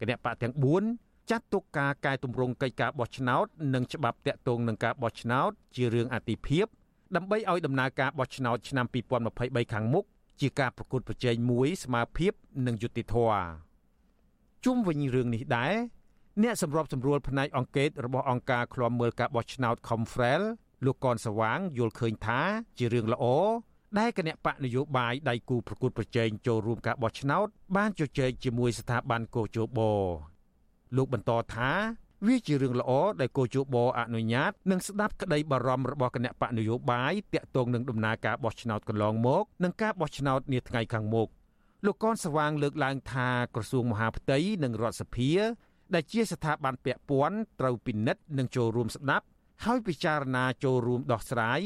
[0.00, 0.54] គណៈបកទាំង
[0.92, 6.66] 4ចាត់ទុកការកែតម្រង់កិច្ចការបោះឆ្នោត និងច្បាប់តាក់ទងនឹងការបោះឆ្នោត ជារឿងអាទិភាព
[7.16, 8.86] ដើម្បីឲ្យដំណើរការបោះឆ្នោតឆ្នាំ
[9.28, 10.06] 2023ខាងមុខ
[10.40, 12.32] ជាការប្រកួតប្រជែងមួយស្មើភាព
[12.66, 13.42] និងយុត្តិធម៌
[14.64, 15.74] ជុំវិញរឿងនេះដែរ
[16.42, 20.42] អ្នកសម្របសម្រួលផ្នែកអង្គការរបស់អង្គការឃ្លាំមើលការបោះឆ្នោត Confrel
[20.84, 22.40] លោកកនសវាងយល់ឃើញថា
[22.78, 23.24] ជារឿងល្អ
[23.98, 27.46] ដែលគណៈបកនយោបាយដៃគូប្រកួតប្រជែងចូលរួមការបោះឆ្នោត
[27.76, 29.80] បានជជែកជាមួយស្ថាប័នកោជប
[30.96, 31.70] លោកបន្តថា
[32.26, 41.28] វាជារឿងល្អដែលកោជបអនុញ្ញាតនិងស្ដាប់ក្តីបារម្ភរបស់គណៈបកនយោបាយតាក់ទងនឹងដំណើរការបោះឆ្នោតកន្លងមកនិងការបោះឆ្នោតនាថ្ងៃខាងមុខ
[41.84, 45.32] លោកកនសវាងលើកឡើងថាក្រសួងមហាផ្ទៃនិងរដ្ឋសភា
[45.94, 49.24] ដែលជាស្ថាប័នពាក់ព័ន្ធត្រូវពិនិត្យនិងចូលរួមស្ដាប់
[49.64, 51.60] ហើយពិចារណាចូលរួមដោះស្រាយ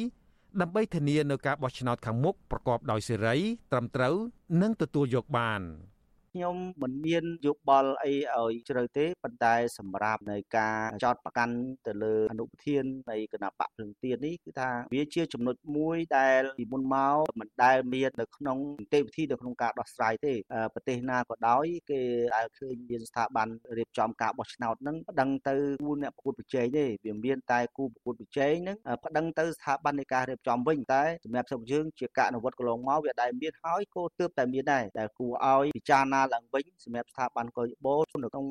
[0.60, 3.36] ដើម្បីធានានៅការបោះឆ្នោតខាងមុខប្រកបដោយសេរី
[3.72, 4.16] ត្រឹមត្រូវ
[4.62, 5.62] និងទទួលយកបាន។
[6.32, 20.34] ខ្ញុំមិនមានយោបល់អីឲ្យជ្រៅទេប៉ុន្តែសម្រាប់នៃការចោតប្រកាន់ទៅលើអនុប្រធាននៃគណៈបកភ្លឹងទៀននេះគឺថាវាជាចំណុចមួយដែលពីមុនមកមិនដែលមាននៅក្នុងនីតិវិធីនៅក្នុងការដោះស្រាយទេ
[20.74, 22.00] ប្រទេសណាក៏ដោយគេ
[22.36, 38.46] ដែលឃើញមានស្ថាប័នរៀបចំការបោះឆ្នោតហ្នឹងប្តឹងទៅគូអ្នកប្រកួតប្រជែងទេវាមានតែគូប្រកួតប្រជែងហ្នឹងប្តឹងទៅស្ថាប័ននៃការរៀបចំវិញតែសម្រាប់ស្រុកយើងជាការអនុវត្តកន្លងមកវាដែលមានហើយក៏ទើបតែមានដែរដែលគួរឲ្យពិចារណាឡើងវិញសម្រាប់ស្ថាប័នកោយបោនៅក្នុង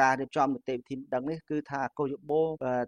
[0.00, 2.40] ការរៀបចំនីតិវិធីដឹងនេះគឺថាកោយបោ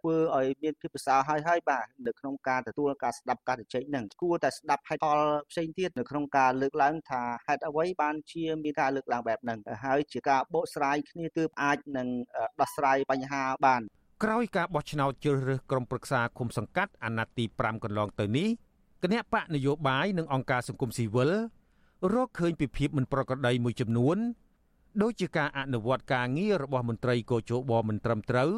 [0.03, 5.21] ធ្វើឲ្យមានភាពប្រសើរហើយហើយបាទនៅក្នុងការទទួលការស្ដាប់ការជជែកនឹងគួរតែស្ដាប់ហេតុផល
[5.51, 12.09] ផ្សេងទៀតនៅក្នុងការលើកឡើងថាហេតុអ្វីបានជាមានការលើកឡើងបែបហ្នឹងហើយជាការបកស្រាយគ្នាទើបអាចនឹង
[12.61, 13.83] ដោះស្រាយបញ្ហាបាន
[14.25, 18.49] ក្រោយការបោះឆ្នោតជ្រើសរើសក្រុមប្រឹក្សាគុំសង្កាត់អាណត្តិទី5កន្លងទៅនេះ
[19.03, 21.33] គណៈបកនយោបាយនិងអង្គការសង្គមស៊ីវិល
[22.15, 24.19] រកឃើញពីភាពមិនប្រក្រតីមួយចំនួន
[25.03, 28.51] ដូចជាការអនុវត្តការងាររបស់មន្ត្រីកោជបមិនត្រឹមត្រូវ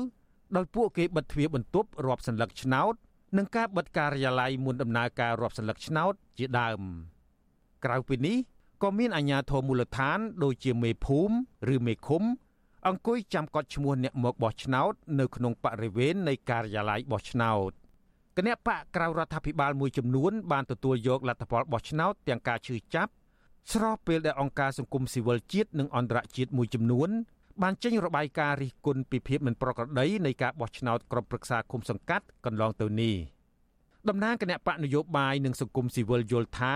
[0.57, 2.95] ដោយពួកគេបិទទ្វារបន្ទប់រាប់សន្លឹកឆ្នោត
[3.37, 6.81] និងការបិទការិយាល័យមុនដំណើរការរាប់សន្លឹកឆ្នោតជាដើម
[7.85, 8.37] ក្រៅពីនេះ
[8.83, 11.35] ក៏មានអាជ្ញាធរមូលដ្ឋាន ដូចជាមេភូមិ
[11.75, 12.23] ឬមេឃុំ
[12.89, 17.71] អង្គុយចាំកត់ឈ្មោះអ្នកមកបោះឆ្នោត នៅក្នុងបរិវេណនៃការិយាល័យបោះឆ្នោត
[18.37, 23.13] គណៈបកក្រៅរដ្ឋាភិបាលមួយចំនួនបានទទួលយកលទ្ធផលបោះឆ្នោតទាំងការឈឺចាប់
[23.73, 27.11] ស្របពេលដែលអង្គការសង្គមស៊ីវិលជាតិនិងអន្តរជាតិមួយចំនួន
[27.63, 33.15] បានចេញរបាយការណ៍រិះគន់ពីភាពមិនប្រក្រតីនៃការបោះឆ្នោតក្រុមប្រឹក្សាគុំសង្កាត់កន្លងទៅនេះ
[34.09, 36.75] តំណាងគណៈបកនយោបាយនិងសង្គមស៊ីវិលយល់ថា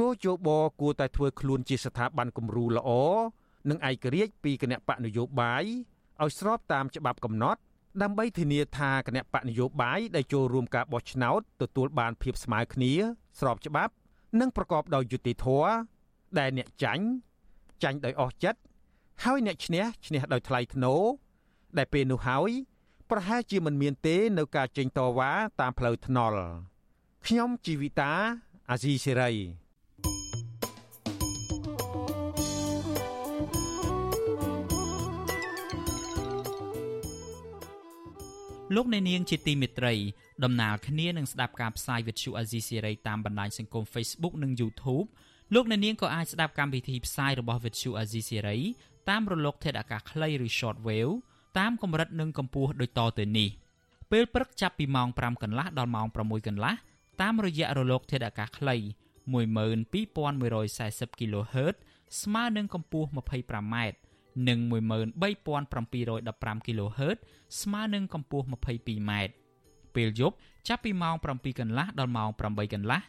[0.00, 0.48] គោជប
[0.80, 2.90] គួរតែធ្វើខ្លួនជាស្ថាប័នគំរូល្អ
[3.70, 5.64] និងឯករាជ្យពីគណៈបកនយោបាយ
[6.22, 7.60] ឲ្យស្របតាមច្បាប់កំណត់
[8.02, 12.92] ដើម្បីធានាថាគណៈបកនយោបាយដែលចូលរួមការបោះឆ្នោតទទួលបានភាពស្មើគ្នា
[13.40, 13.92] ស្របច្បាប់
[14.40, 15.91] និងប្រកបដោយយុត្តិធម៌
[16.38, 17.04] ដែលអ្នកចាញ់
[17.82, 18.60] ចាញ់ដោយអស់ចិត្ត
[19.24, 21.02] ហើយអ្នកឈ្នះឈ្នះដោយថ្លៃថ្នូរ
[21.78, 22.50] ដែលពេលនោះហើយ
[23.10, 26.40] ប្រហែលជាមិនមានទេនៅការចេញតវ៉ាតាមផ្លូវថ្នល់
[27.26, 28.12] ខ្ញុំជីវិតា
[28.70, 29.32] អាស៊ីសេរី
[38.76, 39.94] លោកអ្នកនាងជាទីមេត្រី
[40.44, 45.06] ដំណើរគ្នានឹងស្ដាប់ការផ្សាយវិទ្យុអាស៊ីសេរីតាមបណ្ដាញសង្គម Facebook និង YouTube
[45.54, 48.58] លោកអ្នកនាងក៏អាចស្ដាប់កម្មវិធីផ្សាយរបស់វិទ្យុអាស៊ីសេរី
[49.10, 51.12] តាមរលកធាតុអាកាសខ្លីឬ Shortwave
[51.58, 53.48] តាមកម្រិតនិងកម្ពស់ដូចតទៅនេះ
[54.12, 56.74] ពេលព្រឹកចាប់ពីម៉ោង5កន្លះដល់ម៉ោង6កន្លះ
[57.22, 58.76] តាមរយៈរលកធាតុអាកាសខ្លី
[59.32, 61.74] 12140 kHz
[62.22, 63.76] ស្មើនឹងកម្ពស់ 25m
[64.48, 67.18] និង13715 kHz
[67.60, 69.12] ស្មើនឹងកម្ពស់ 22m
[69.94, 70.36] ពេលយប់
[70.68, 73.00] ចាប់ពីម៉ោង7កន្លះដល់ម៉ោង8កន្លះ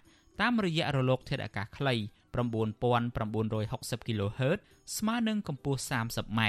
[0.41, 1.95] តាមរយៈរលកធាតុអាកាសខ្លី
[2.35, 4.59] 9960 kHz
[4.97, 6.39] ស្មើនឹងកម្ពស់ 30m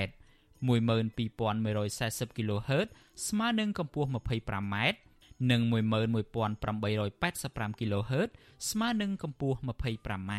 [0.69, 2.87] 12140 kHz
[3.29, 4.77] ស្មើនឹងកម្ពស់ 25m
[5.51, 8.29] និង11885 kHz
[8.69, 10.33] ស្មើនឹងកម្ពស់ 25m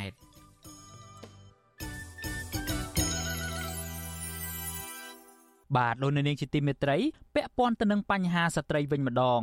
[5.75, 6.97] បាទលោកនាងជាទីមេត្រី
[7.36, 9.41] ពាក់ព័ន្ធទៅនឹងបញ្ហាស្ត្រីវិញម្ដង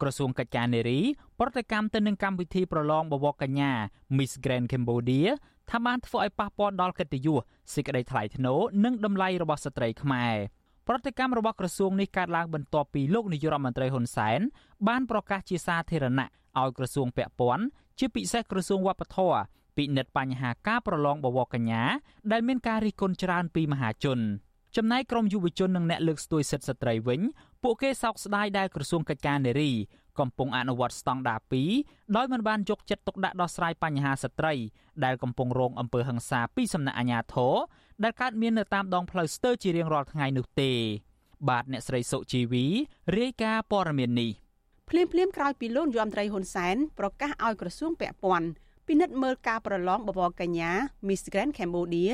[0.00, 1.00] ក្រសួងកិច្ចការនារី
[1.38, 3.72] ប្រតិកម្មទៅនឹងកម្មវិធីប្រឡងបវរកញ្ញា
[4.16, 5.28] Miss Grand Cambodia
[5.70, 7.38] ថាបានធ្វើឲ្យប៉ះពាល់ដល់កិត្តិយស
[7.74, 10.34] សេចក្តីថ្លៃថ្នូរនិងតម្លៃរបស់ស្ត្រីខ្មែរ
[10.88, 14.40] ប្រតិកម្មរបស់ក្រសួងនេះកើតឡើងបន្ទាប់ពីលោកនាយរដ្ឋមន្ត្រីហ៊ុនសែន
[14.88, 16.28] បានប្រកាសជាសាធារណៈ
[16.60, 17.64] ឲ្យក្រសួងពាក់ព័ន្ធ
[17.98, 19.38] ជាពិសេសក្រសួងវប្បធម៌
[19.76, 21.82] ពិនិត្យបញ្ហាការប្រឡងបវរកញ្ញា
[22.32, 24.20] ដែលមានការរិះគន់ច្រើនពីមហាជន
[24.76, 27.20] ចំណែកក្រមយុវជននិងអ្នកលើកស្ទួយសិទ្ធិស្ត្រីវិញ
[27.62, 29.70] ពួកគេសោកស្ដាយដែលក្រសួងកិច្ចការនារី
[30.18, 31.40] កំពុងអនុវត្តស្តង់ដារ
[31.78, 34.54] 2ដោយមិនបានយកចិត្តទុកដាក់ដោះស្រាយបញ្ហាស្ត្រី
[35.04, 37.54] ដែលកំពុងរងអំពើហិង្សាពីសំណាក់អាជ្ញាធរ
[38.04, 40.72] ដែលកើតមាននៅតាមដងផ្លូវស្ទើរជារៀងរាល់ថ្ងៃនោះទេ
[41.48, 42.64] បាទអ្នកស្រីសុជីវី
[43.18, 44.30] រាយការណ៍ព័ត៌មាននេះ
[44.88, 48.48] ភ្លាមភ្លាមក្រោយពីលោកយមត្រីហ៊ុនសែនប្រកាសឲ្យក្រសួងពាក់ព័ន្ធ
[48.86, 50.70] ពិនិត្យមើលការប្រឡងបវរកញ្ញា
[51.08, 52.12] Miss Grand Cambodia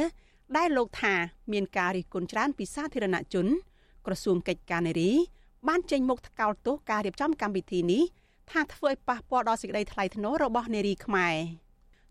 [0.56, 1.14] ដែលលោកថា
[1.52, 3.46] មានការរិះគន់ច្រើនពីសាធារណជន
[4.06, 5.12] ក្រសួងកិច្ចការនារី
[5.68, 8.02] បានចេញមុខថ្កោលទោសការរៀបចំកម្មវិធីនេះ
[8.50, 11.36] ថាធ្វើឲ្យប៉ះពាល់ដល់សេចក្តីថ្លៃថ្នូររបស់នារីខ្មែរ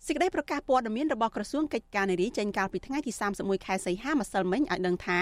[0.07, 5.21] សេចក្តីប្រកាសព័ត៌មានរបស់ក្រសួងកិច្ចការនារីចេញកាលពីថ្ងៃទី31ខែសីហាម្សិលមិញឲ្យដឹងថា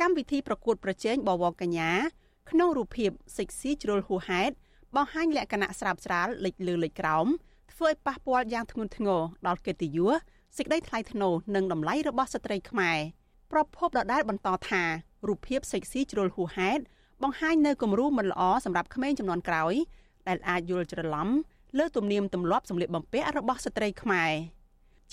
[0.00, 1.90] កម្មវិធីប្រកួតប្រជែងបវរកញ្ញា
[2.50, 4.54] ក្នុងរូបភាពសិចស៊ីជ្រុលហួហេតុ
[4.96, 7.26] បង្ហាញលក្ខណៈស្រាបស្រាលលេចលើលេចក្រោម
[7.72, 10.14] ធ្វើឲ្យប៉ះពាល់យ៉ាងធ្ងន់ធ្ងរដល់កិត្តិយស
[10.56, 12.98] សេចក្តីថ្លៃថ្នូរនិងតម្លៃរបស់ស្ត្រីខ្មែរ
[13.52, 14.82] ប្រពន្ធដដែលបន្តថា
[15.28, 16.82] រូបភាពសិចស៊ីជ្រុលហួហេតុ
[17.22, 19.74] បង្ហាញនៅគំរូមិនល្អសម្រាប់ក្មេងចំនួនក្រោយ
[20.28, 21.28] ដែលអាចយល់ច្រឡំ
[21.78, 24.32] លើទំនៀមទម្លាប់សម្លៀកបំពាក់របស់ស្ត្រីខ្មែរ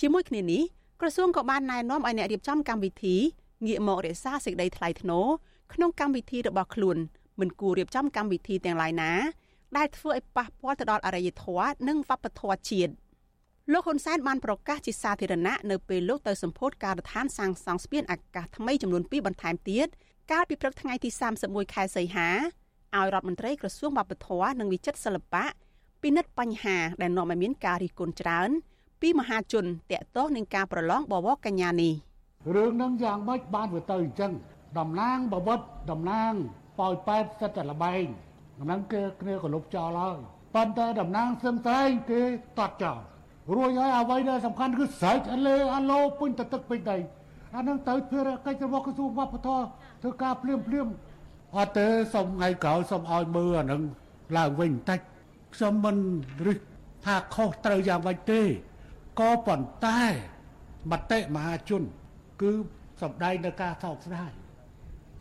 [0.00, 0.62] ជាមួយគ្នានេះ
[1.00, 3.16] ក្រសួងក៏បានណែនាំឲ្យអ្នករៀបចំកម្មវិធី
[3.66, 5.26] ងាកមករក្សាសេចក្តីថ្លៃថ្នូរ
[5.74, 6.96] ក្នុងកម្មវិធីរបស់ខ្លួន
[7.40, 9.12] មិនគួររៀបចំកម្មវិធីទាំងឡាយណា
[9.76, 12.92] ដែលធ្វើឲ្យប៉ះពាល់ទៅដល់អរិយធម៌និងវប្បធម៌ជាតិ
[13.72, 19.86] លោកហ៊ុនសែនបានប្រកាសជាសាធារណៈនៅពេលលោកទៅសម្ពោធការដ្ឋានសាងសង់ស្ពានអាកាសថ្មីចំនួន2បន្ថែមទៀត
[20.32, 21.08] កាលពីព្រឹកថ្ងៃទី
[21.42, 22.28] 31ខែសីហា
[22.96, 25.44] ឲ្យរដ្ឋមន្ត្រីក្រសួងវប្បធម៌និងវិចិត្រសិល្បៈ
[26.02, 28.50] ពិនិត្យបញ្ហាដែលនាំឲ្យមានការរិះគន់ច្រើន
[29.00, 31.94] ពីមហាជនតាក់ទងនឹងការប្រឡងបវរកញ្ញានេះ
[32.54, 34.32] រឿងនឹងយ៉ាងម៉េចបានវាទៅអញ្ចឹង
[34.78, 36.32] តំណាងបវត្តតំណាង
[36.80, 38.04] ប៉ោយប៉ែតសិតតែលបែង
[38.62, 40.18] ហ្នឹងគេគ្នាក៏លុបចោលហើយ
[40.54, 42.22] ប៉ុន្តែតំណាងសឹងស្រីគេ
[42.60, 43.00] តត់ចោល
[43.56, 46.98] រួចហើយអ្វីដែលសំខាន់គឺស្រែកអលេអាឡូពុញទៅទឹកពេញដី
[47.56, 49.64] អានឹងទៅភារកិច្ចរបស់ក្រសួងវប្បធម៌
[50.02, 50.86] ធ្វើការភ្លាមភ្លាម
[51.56, 53.82] អត់ទេសុំថ្ងៃក្រោយសុំឲ្យមើលអានឹង
[54.36, 55.00] ឡើងវិញបន្តិច
[55.54, 55.96] ខ្ញុំមិន
[56.46, 56.58] រិះ
[57.04, 58.40] ថាខុសត្រូវយ៉ាងម៉េចទេ
[59.20, 60.00] ក៏ប៉ុន្តែ
[60.90, 61.82] មតិមហាជន
[62.42, 62.52] គឺ
[63.02, 64.30] សំដែងនៅការសោកស្ដាយ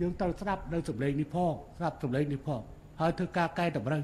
[0.01, 2.61] យើងត្រូវស្ដាប់នៅសម្លេងនេះផងស្ដាប់សម្លេងនេះផង
[3.01, 4.03] ហើយធ្វើការកែតម្រូវ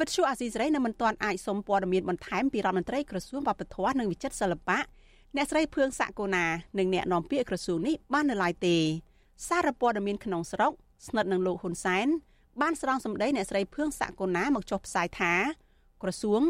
[0.00, 4.78] វិទ្យុអាស៊ីសេរីនៅមិនទាន់អាចសុំព័ត៌មានបន្ថែមពីរដ្ឋមន្ត្រីក្រសួងវប្បធម៌និងវិចិត្រសិល្បៈ
[5.36, 6.44] អ្នកស្រីភឿងសាកូណា
[6.78, 8.76] និងអ្នកនាំពាក្យក្រសួងនេះបាននៅឡើយទេ
[9.48, 10.72] សារព័ត៌មានក្នុងស្រុក
[11.06, 12.06] ស្និទ្ធនឹងលោកហ៊ុនសែន
[12.60, 15.34] បានស្រង់សម្ដីអ្នកស្រីភឿងសាកូណាមកចុះផ្សាយថា
[16.02, 16.40] ក្រសួង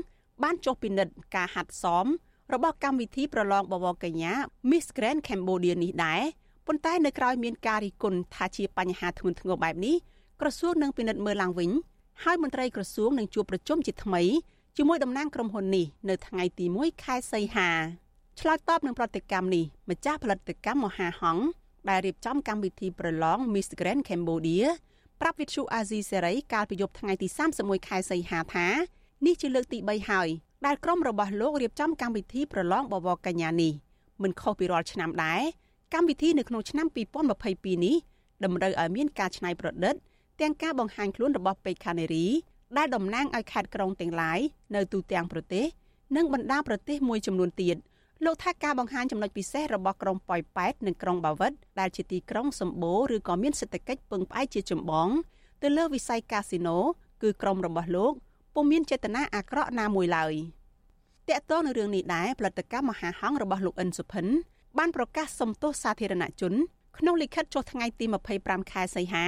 [0.42, 2.06] បានចុះពិនិត្យការហាត់សម
[2.54, 4.32] របស់កម្មវិធីប្រឡងបវរកញ្ញា
[4.70, 6.22] Miss Grand Cambodia នេះដែរ
[6.66, 9.96] ប៉ុន្តែនៅក្រៅមានការរិះគន់ថាជាបញ្ហាធ្ងន់ធ្ងរបែបនេះ
[10.40, 11.70] ក្រសួងនឹងពិនិត្យមើលឡើងវិញ
[12.24, 14.22] ហើយមន្ត្រីក្រសួងនឹងជួបប្រជុំជាថ្មី
[14.76, 17.70] ជាមួយតំណាងក្រុមហ៊ុននេះនៅថ្ងៃទី1ខែសីហា
[18.40, 21.46] ឆ្លើយតបនឹងប្រតិកម្មនេះម្ចាស់ផលិតកម្មមហាហង្ស
[21.88, 24.64] ដែលរៀបចំកម្មវិធីប្រឡង Miss Grand Cambodia
[25.20, 27.28] ប្រាប់វិទ្យុអាស៊ីសេរីកាលពីយប់ថ្ងៃទី
[27.58, 28.66] 31ខែសីហាថា
[29.26, 30.28] នេះជាលើកទី3ហើយ
[30.66, 33.72] ដែលក្រុមរបស់លោករៀបចំកម្មវិធីប្រឡងបវរកញ្ញានេះ
[34.22, 35.42] មិនខុសពីរាល់ឆ្នាំដែរ
[35.94, 36.86] កម្មវិធីនៅក្នុងឆ្នាំ
[37.36, 37.96] 2022នេះ
[38.44, 39.94] តម្រូវឲ្យមានការច្នៃប្រឌិត
[40.40, 42.26] ទាំងការបង្ហាញខ្លួនរបស់ពេជ្រខានេរី
[42.76, 44.40] ដែលតំណាងឲ្យខេត្តក្រុងទាំងឡាយ
[44.74, 45.64] នៅទូទាំងប្រទេស
[46.16, 47.76] និងបណ្ដាប្រទេសមួយចំនួនទៀត
[48.24, 55.08] លោកថាការបង្ហាញចំណុចពិសេសរបស់ក្រុងប៉ោយប៉ែតនិងក្រុងបាវិតដែលជាទីក្រុងសម្បូរឬក៏មានសេដ្ឋកិច្ចពឹងផ្អែកជាចម្បង
[55.62, 56.78] ទៅលើវិស័យកាស៊ីណូ
[57.22, 58.12] គឺក្រុមរបស់លោក
[58.54, 60.34] ពុំមានចេតនាអាក្រក់ណាមួយឡើយ
[61.28, 64.26] តកតនៅរឿងនេះដែរផលិតកម្មមហាហង្សរបស់លោកអិនសុភិន
[64.78, 66.54] បានប្រកាសសុំទោសសាធារណជន
[66.98, 68.06] ក្នុងលិខិតចុះថ្ងៃទី
[68.38, 69.26] 25ខែសីហា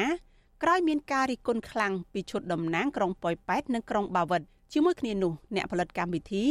[0.63, 6.45] ក្រោយមានការរិះគន់ខ្លាំងពីឈុតតំណាងក្រុងប៉ោយប៉ែតនិងក្រុងបាវិតជាមួយគ្នានោះអ្នកផលិតកម្មវិធី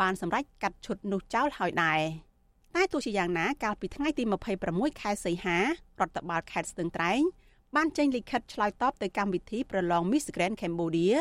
[0.00, 2.00] បានសម្រេចកាត់ឈុតនោះចោលហើយដែរ
[2.74, 4.24] តែទោះជាយ៉ាងណាកាលពីថ្ងៃទី
[4.62, 5.64] 26ខែសីហារ
[6.08, 7.20] ដ្ឋបាលខេត្តស្ទឹងត្រែង
[7.76, 11.14] បានចេញលិខិតឆ្លើយតបទៅកម្មវិធីប្រឡង Miss Grand Cambodia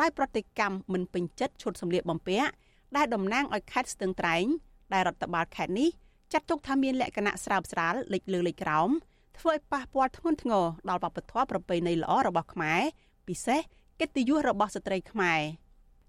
[0.00, 2.50] ដោយប្រតិកម្មមិនពេញចិត្តឈុតសម្លៀកបំពាក់
[2.96, 4.44] ដែលតំណាងឲ្យខេត្តស្ទឹងត្រែង
[4.92, 5.90] ដែលរដ្ឋបាលខេត្តនេះ
[6.32, 8.90] ចាត់ទុកថាមានលក្ខណៈស្រើបស្រាលលេចលើលេចក្រោម
[9.38, 12.80] ធ្វើឲ្យប៉ះពាល់ធ្ងន់ធ្ងរដល់វប្បធម៌ប្រពៃណីល្អរបស់ខ្មែរ
[13.28, 13.60] ពិសេស
[14.00, 15.40] កិត្តិយសរបស់ស្ត្រីខ្មែរ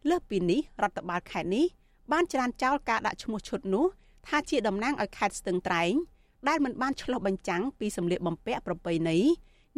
[0.10, 1.66] លើសពីនេះរដ្ឋបាលខេត្តនេះ
[2.12, 3.86] បានច្រានចោលការដាក់ឈ្មោះឈុតនោះ
[4.28, 5.94] ថាជាតំណាងឲ្យខេត្តស្ទឹងត្រែង
[6.48, 9.18] ដែលមិនបានឆ្លុះបញ្ចាំងពីសម្លៀកបំពាក់ប្រពៃណី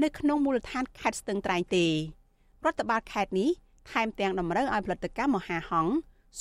[0.03, 3.49] នៅក្នុងមូលដ្ឋានខេត្តស្ទឹងត្រែងទេរដ្ឋបាលខេត្តនេះ
[3.91, 5.93] ថែមទាំងតម្រូវឲ្យផលិតកម្មមហាហង្ស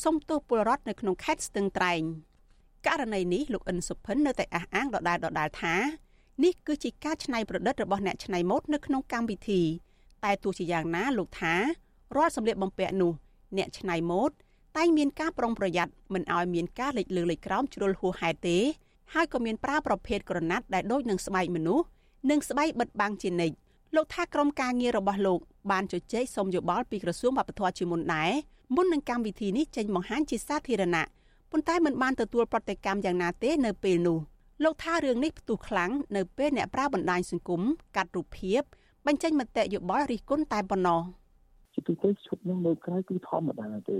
[0.02, 2.02] សុំទោសពលរដ្ឋនៅក្នុងខេត្តស្ទឹងត្រែង
[2.86, 5.74] ករណីនេះលោកអិនសុភិននៅតែអះអាងដដែលដដែលថា
[6.44, 9.62] នេះគឺជាការច្នៃប្រឌិតរបស់អ្នកច្នៃម៉ូដនៅក្នុងកម្មវិធី
[10.24, 11.54] តែទោះជាយ៉ាងណាលោកថា
[12.16, 13.12] រាល់សម្លៀកបំពាក់នោះ
[13.56, 14.30] អ្នកច្នៃម៉ូដ
[14.76, 18.58] តែងមានការប្រុងប្រយ័ត្នមិនឲ្យមានការលេចលើលេចក្រោមជ្រុលហួសហេតុទេ
[19.14, 21.84] ហើយក៏មានប្រើប្រភេទក្រណាត់ដែលដូចនឹងស្បែកមនុស្ស
[22.30, 23.56] និងស្បែកបិទបាំងជានិច្ច
[23.96, 28.30] លោកថាក្រុមការងាររបស់លោកបានជជែកសុំយោបល់ពីក្រសួងវប្បធម៌ជាមុនដែរ
[28.74, 31.04] មុននឹងកម្មវិធីនេះចេញបង្ហាញជាសាធារណៈ
[31.50, 34.18] ប៉ុន្តែមិនបានទទួលប្រតិកម្មយ៉ាងណាទេនៅពេលនោះ
[34.64, 37.62] លោកថារឿងនេះផ្ទុះខ្លាំងនៅពេលអ្នកប្រើបណ្ដាញសង្គម
[37.96, 38.62] កាត់រូបភាព
[39.06, 41.00] បញ្ចេញមតិយោបល់រិះគន់តែប៉ុណ្ណោះ
[41.74, 43.98] ជាទូទៅឈុតនឹងនៅក្រៅគឺធម្មតាទេ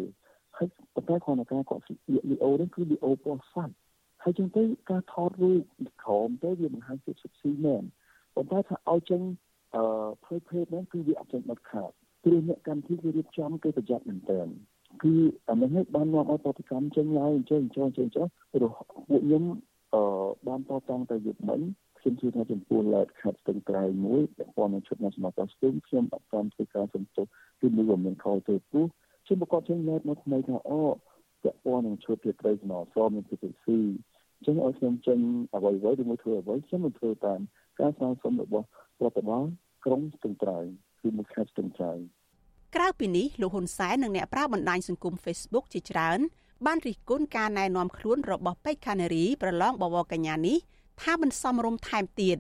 [0.57, 1.95] ហើយប៉ុន្តែគ្រាន់តែការគាត់វី
[2.31, 3.75] ដេអូនេះគឺវីដេអូពណ៌សាច់
[4.23, 7.83] ហើយចឹងទៅការថតរូបក្រោមទៅវាបង្ហាញពីសុខស៊ីមែន
[8.35, 9.21] ប៉ុន្តែថាឲ្យចេញ
[9.75, 11.91] អឺផ្លេភេទហ្នឹងគឺវាអត់ចេញបាត់ខាត
[12.23, 14.49] ព្រោះអ្នកកម្មវិធីគេរៀបចំគេប្រយ័ត្នមែនទែន
[15.03, 15.15] គឺ
[15.49, 18.71] អានេះបាននាំឲ្យប្រតិកម្មចេញឡើយអញ្ចឹងអញ្ចឹងអញ្ចឹងអញ្ចឹងព្រោះ
[19.09, 19.45] ពួកខ្ញុំ
[19.95, 20.03] អឺ
[20.49, 21.61] បានតតាំងទៅយុគមិញ
[21.99, 27.27] ខ្ញុំជឿថាចំពោះឡែតខាត់ស្ទឹងត្រែងមួយពាក់ព័ន្ធនឹងឈុត National Costume ខ្ញុំអត់តាមធ្វើការសំទោស
[27.61, 28.85] គឺមួយមិនខលទៅពោះ
[29.25, 30.81] ខ្ញុំប្រកបចេញឡែតមកថ្មីថាអូ
[31.43, 33.79] ពាក់ព័ន្ធនឹងឈុតទៀតត្រីស្នសមានពីទីស៊ី
[34.37, 35.19] អញ្ចឹងឲ្យខ្ញុំចេញ
[35.55, 37.41] អ្វីៗឬមួយធ្វើអ្វីខ្ញុំមិនធ្វើតាម
[37.81, 38.67] ការស្នើសុំរបស់
[39.03, 39.45] រដ្ឋបាល
[39.85, 40.65] ក្រុងស្ទឹងត្រែង
[41.01, 41.99] គឺមួយខេត្តស្ទឹងត្រែង
[42.77, 46.21] ក្រៅពីនេះលោកហ៊ុនសែននិងអ្នកប្រើបណ្ដាញសង្គម Facebook ជាច្រើន
[46.67, 50.59] បានរិះគន់ការណែនាំខ្លួនរបស់ពេជ្រខានារីប្រឡងបវរកញ្ញានេះ
[51.03, 52.39] ថាមិនសមរម្យថែមទៀត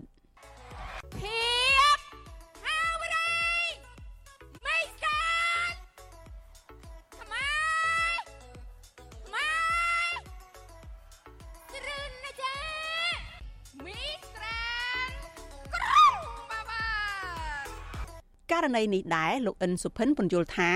[18.52, 20.70] ករណីនេះដែរលោកអិនសុភិនពន្យល់ថា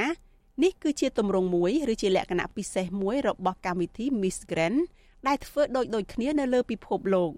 [0.61, 4.79] នេះគឺជាទម្រង់មួយឬជាលក្ខណៈពិសេសមួយរបស់កម្មវិធី Miss Grand
[5.29, 7.31] ដែលធ្វើដូចដូចគ្នានៅលើពិភពលោក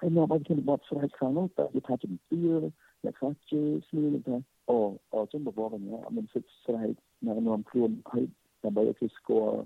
[0.00, 2.58] ហើយមកឲ្យជនបទស្រែកខាងនោះតើគេថាជំទាវ
[3.04, 4.36] អ្នកខ្លះជេរស្លៀកថា
[4.70, 4.78] អូ
[5.12, 6.92] អូចឹងបបកញ្ញាអត់មានសិទ្ធិស្រែក
[7.26, 8.24] ណែនាំខ្លួនហើយ
[8.64, 9.56] ដើម្បីឲ្យគេស្គាល់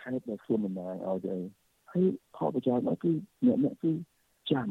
[0.00, 1.36] ខេត្តដែលខ្លួនមិនដែរឲ្យទៅ
[1.92, 3.12] ហើយផលប្រយោជន៍មកគឺ
[3.46, 3.92] អ្នកអ្នកគឺ
[4.52, 4.68] ចាំ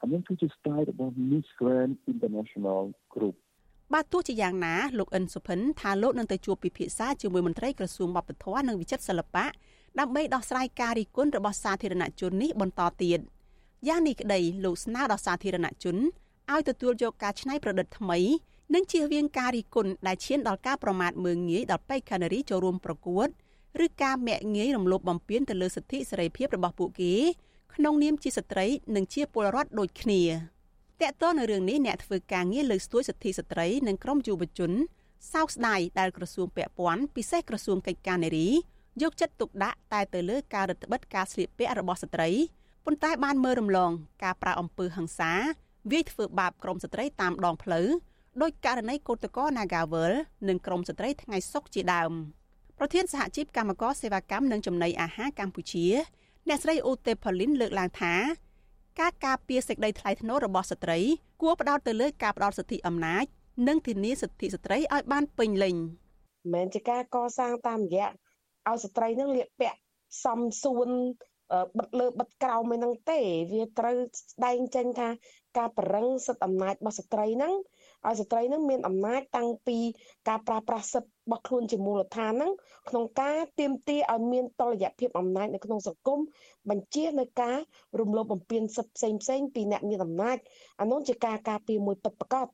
[0.00, 2.82] អានេះគឺជា style របស់ Miss Grand International
[3.14, 3.36] Group
[3.92, 9.44] បាទទោះជាយ៉ាងណាលោកអិនសុភិនថាលោកនឹងទៅជួបពិភាក្សាជាមួយមន្ត្រីក្រសួងវប្បធម៌និងវិចិត្រសិល្បៈ
[9.98, 13.18] ដើម្បីដោះស្រាយការរិះគន់របស់សាធារណជននេះបន្តទៀត
[13.88, 15.96] យ៉ាងនេះក្តីលោកស្នើដល់សាធារណជន
[16.52, 18.18] ឲ្យទទួលយកការច្នៃប្រឌិតថ្មី
[18.74, 23.28] និងជៀសវាងការរិះគន់ដែលឈានដល់ការប្រមាថមើលងាយដល់បេក្ខនារីចូលរួមប្រកួត
[23.84, 27.14] ឬការមាក់ងាយរំលោភបំពានទៅលើសិទ្ធិសេរីភាពរបស់ពួកគេ
[27.74, 30.22] ក្នុងនាមជាស្ត្រីនិងជាពលរដ្ឋដូចគ្នា
[31.08, 34.72] តកតនៅរឿងនេះអ្នកធ្វើការងារលើកស្ទួយសិទ្ធិស្ត្រីនិងក្រមយុវជន
[35.32, 38.48] សោកស្ដាយដែលក្រសួងពាក់ព័ន្ធពិសេសក្រសួងកិច្ចការនារី
[39.02, 42.30] យកចិត្តទុកដាក់តែទៅលើការរដ្ឋបិទការស្លៀកពាក់របស់ស្ត្រី
[42.84, 43.90] ប៉ុន្តែបានមើលរំលង
[44.24, 45.32] ការប្រាអំពើហិង្សា
[45.92, 47.86] វាយធ្វើបាបក្រមស្ត្រីតាមដងផ្លូវ
[48.42, 50.12] ដោយករណីកោតក្រ Nagawal
[50.48, 52.12] និងក្រមស្ត្រីថ្ងៃសុកជាដើម
[52.78, 55.86] ប្រធានសហជីពកម្មករសេវាកម្មនិងចំណីអាហារកម្ពុជា
[56.48, 58.14] អ្នកស្រីអូតេផូលីនលើកឡើងថា
[59.00, 60.98] ការការពារសេចក្តីថ្លៃថ្នូររបស់ស្ត្រី
[61.42, 63.24] គួរផ្ដោតទៅលើការផ្ដោតសិទ្ធិអំណាច
[63.68, 68.08] និងធានាសិទ្ធិស្ត្រីឲ្យបានពេញលេញមិនមែនជាការកសាងតាមរយៈ
[68.68, 69.78] ឲ្យស្ត្រីនឹងលាកពាក់
[70.24, 70.88] សំសួន
[71.78, 73.20] បិទលើបិទក្រោមឯហ្នឹងទេ
[73.52, 73.96] វាត្រូវ
[74.32, 75.08] ស្ដែងចេញថា
[75.58, 77.54] ការប្រឹងសិទ្ធិអំណាចរបស់ស្ត្រីហ្នឹង
[78.06, 79.78] ឲ្យស្ត្រីនឹងមានអំណាចតាំងពី
[80.28, 82.52] ការប្រាស្រ័យសិទ្ធិ របស់ខ្លួនជាមូលដ្ឋានហ្នឹង
[82.88, 86.18] ក្នុងការទៀមទាឲ្យមានតលយៈភាពអំណាចនៅក្នុងសង្គម
[86.70, 87.58] បញ្ជានៅការ
[88.00, 90.36] រំលោភបំពានសិទ្ធិផ្សេងផ្សេងពីអ្នកមានអំណាច
[90.80, 92.46] អានោះជាការការពារមួយពិតប្រាកដ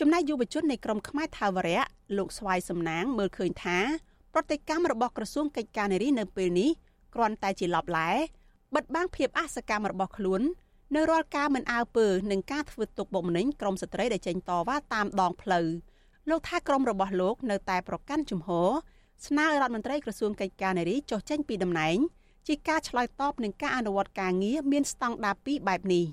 [0.00, 1.82] ចំណែកយុវជននៃក្រមខ្មែរថាវរៈ
[2.18, 3.78] លោកស្វាយសំណាងមើលឃើញថា
[4.34, 6.70] ប្រតិកម្មរបស់ក្រសួងកិច្ចការនារីនៅពេលនេះ
[7.14, 8.10] គ្រាន់តែជាឡបឡែ
[8.74, 10.42] បិទបាំងភាពអសកម្មរបស់ខ្លួន
[10.94, 15.66] នៅរាល់ការមិនអើពើនិងការធ្វើទុកបុកម្នេញក្រមស្ត្រីដែលចេញតវ៉ាតាមដងផ្លូវ
[16.28, 18.68] លោកថាក្រមរបស់លោកនៅតែប្រកាន់ជំហរ
[19.26, 21.98] ស្នើរដ្ឋមន្ត្រីក្រសួងកិច្ចការនារីចុះចេញពីតំណែង
[22.48, 26.04] ជាការឆ្លើយតបនឹងការអនុវត្តការងារមានស្តង់ដារ2បែបនេះ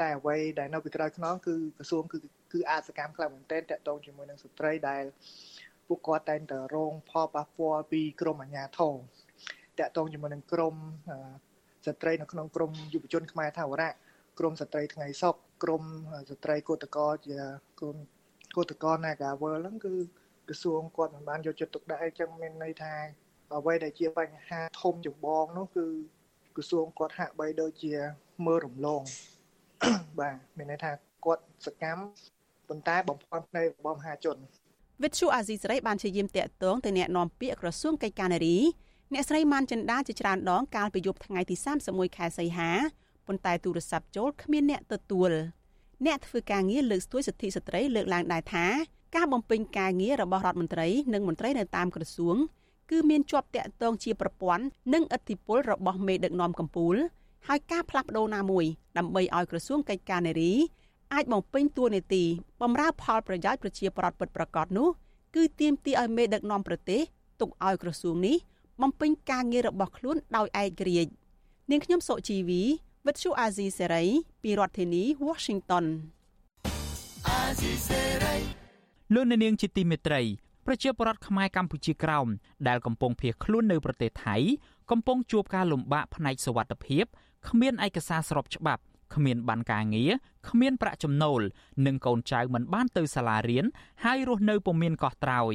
[0.00, 2.18] តែអ្វីដែលនៅពីក្រោយខ្នងគឺក្រសួងគឺ
[2.52, 5.04] គឺអាចសកម្មខ្លាំងមែនទែនតកតងជាមួយនឹងស្ត្រីដែល
[5.86, 8.94] ពួកគាត់តែងតែរងផលប៉ះពាល់ពីក្រមអាជ្ញាធរ
[9.78, 10.74] តកតងជាមួយនឹងក្រម
[11.86, 13.92] ស្ត្រីនៅក្នុងក្រមយុវជនខ្មែរថាវរៈ
[14.38, 15.82] ក្រមស្ត្រីថ្ងៃសុកក្រម
[16.30, 17.36] ស្ត្រីកោតកោជា
[17.80, 17.96] ក្រម
[18.56, 19.94] កោតកោ Nagawal ហ្នឹងគឺ
[20.48, 22.94] ក្រសួងគាត់មិនបានយកចិត្តទុកដាក់អីចឹងមានន័យថា
[23.56, 25.86] អ្វីដែលជាបញ្ហាធំចម្បងនោះគឺ
[26.56, 27.94] ក្រសួងគាត់ហាក់បីដូចជា
[28.46, 29.02] មើលរំលង
[30.18, 30.90] បាទមានន័យថា
[31.24, 32.02] គាត់សកម្ម
[32.68, 34.36] ប៉ុន្តែបំផន់ភ្នែករបស់មហាជន
[35.02, 38.58] វិទ្យុអាស៊ីសេរីបានជាយាមតាក់ទងទៅអ្នកនាំពាក្យក្រសួងកិច្ចការនារី
[39.12, 41.56] អ្នកស្រីម៉ាន់ចិន្តាជាច្រើនដងកាលពីយប់ថ្ងៃទី
[41.86, 42.70] 31ខែសីហា
[43.26, 45.30] ប៉ុន្តែទូរស័ព្ទចូលគ្មានអ្នកទទួល
[46.06, 48.66] អ្នកធ្វើការងារលើកស្ទួយសិទ្ធិស្ត្រីលើកឡើងដែរថា
[49.16, 52.36] ការបំពេញការងាររបស់រដ្ឋមន្ត្រីនិងមន្ត្រីនៅតាមក្រសួង
[52.90, 56.98] គឺមានជាប់តាក់ទងជាប្រព័ន្ធនិងឥទ្ធិពលរបស់មេដឹកនាំកម្ពុជា
[57.48, 58.64] ហើយការផ្លាស់ប្ដូរណាមួយ
[58.98, 60.52] ដើម្បីឲ្យក្រសួងកិច្ចការនារី
[61.14, 62.24] អាចបំពេញតួនាទី
[62.62, 64.88] បម្រើផលប្រយោជន៍ប្រជាពលរដ្ឋពិតប្រាកដនោះ
[65.34, 67.00] គឺទាមទារឲ្យមេដឹកនាំប្រទេស
[67.40, 68.36] ទុកឲ្យក្រសួងនេះ
[68.82, 71.10] បំពេញការងាររបស់ខ្លួនដោយឯករាជ្យ
[71.70, 72.62] នាងខ្ញុំសុជីវី
[73.08, 74.04] វិទ្យុអាស៊ីសេរី
[74.42, 75.86] ពីរដ្ឋធានី Washington
[77.28, 78.36] អាស៊ីសេរី
[79.14, 80.22] លោកនាងជាទីមេត្រី
[80.66, 82.28] ប្រជាពលរដ្ឋខ្មែរកម្ពុជាក្រោម
[82.68, 84.36] ដែលកំពុងភៀសខ្លួននៅប្រទេសថៃ
[84.90, 87.04] កំពុងជួបការលំបាកផ្នែកសុវត្ថិភាព
[87.48, 88.82] គ្មានឯកសារស្របច្បាប់
[89.14, 90.10] គ្មានបានការងារ
[90.48, 91.40] គ្មានប្រាក់ចំណូល
[91.86, 93.64] និងកូនចៅមិនបានទៅសាលារៀន
[94.04, 95.54] ហើយរស់នៅពុំមានកោះត្រោយ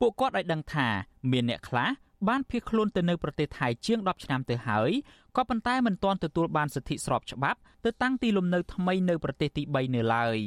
[0.00, 0.88] ពួកគាត់ឲ្យដឹងថា
[1.30, 1.88] មានអ្នកខ្លះ
[2.28, 4.90] បានភៀសខ្លួនទៅនៅប្រទេសថៃជាង10ឆ្នាំទៅហើយ
[5.36, 10.38] ក៏ប៉ុន្តែមិនទាន់ទទួលបានសិទ្ធិស្របច្បាប់ទៅតាំងទីលំនៅថ្មីនៅប្រទេសទី3នៅឡើយ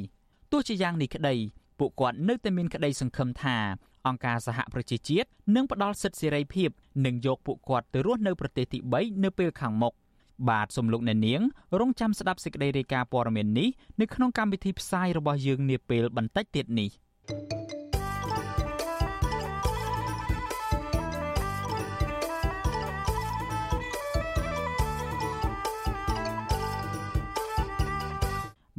[0.52, 1.36] ទោះជាយ៉ាងនេះក្តី
[1.80, 3.58] ពួកគាត់នៅតែមានក្តីសង្ឃឹមថា
[4.08, 6.70] អង្គការសហប្រជាជាតិនឹងផ្ដល់សិទ្ធិសេរីភាព
[7.06, 9.94] និងយកពួកគាត់ទៅរស់នៅប្រទេសទី3នៅពេលខាងមុខ
[10.50, 11.42] បាទសំលោកអ្នកនាង
[11.80, 13.70] រងចាំស្ដាប់សេចក្តីរាយការណ៍ព័ត៌មាននេះ
[14.02, 16.90] នៅក្នុងកម្មវិធីផ្សាយរបស់យើងនាពេលបន្តិចទៀតនេះ
[17.30, 17.83] thank you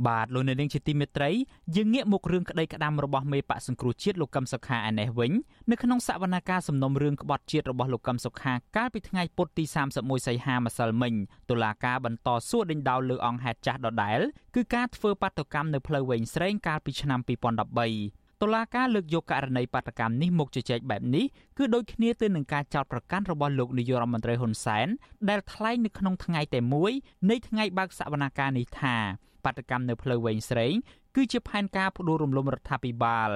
[0.07, 1.31] បាទលោកនៅនាងជាទីមេត្រី
[1.77, 5.33] យើងងាកមករឿងក្តីក្តាំរបស់មេបកសង្គ្រោះជាតិលោកកឹមសុខាឯនេះវិញ
[5.71, 9.65] នៅក្នុងសវនកម្មសំណុំរឿងក្បត់ជាតិរបស់លោកកឹមសុខាកាលពីថ្ងៃពុធទី
[9.97, 11.15] 31សីហាម្សិលមិញ
[11.51, 14.21] តុលាការបន្តសួរដេញដោលលើអង្គហេតុចាស់ដដែល
[14.55, 21.25] គឺការធ្វើបាតកម្មនៅផ្លូវវែងស្រេងកាលពីឆ្នាំ2013តុលាការលើកយកករណីបាតកម្មនេះមកជជែកបែបនេះ
[21.59, 24.89] គឺដូចគ្នាទៅនឹងការចោទប្រកាន់របស់លោកនាយករដ្ឋមន្ត្រីហ៊ុនសែន
[25.29, 26.93] ដែលថ្លែងនៅក្នុងថ្ងៃតែមួយ
[27.31, 28.97] នៃថ្ងៃបើកសវនកម្មនេះថា
[29.45, 30.75] បាតកម្មនៅផ្លូវវែងស្រេង
[31.15, 33.31] គឺជាផែនការផ្ដួលរំលំរដ្ឋាភិបាល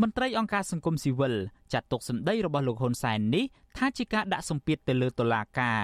[0.00, 1.34] មន្ត្រីអង្គការសង្គមស៊ីវិល
[1.72, 3.44] ចាត់ទុកសម្ដីរបស់លោកហ៊ុនសែននេះ
[3.76, 5.80] ថាជាការដាក់សម្ពាធទៅលើតុលាការ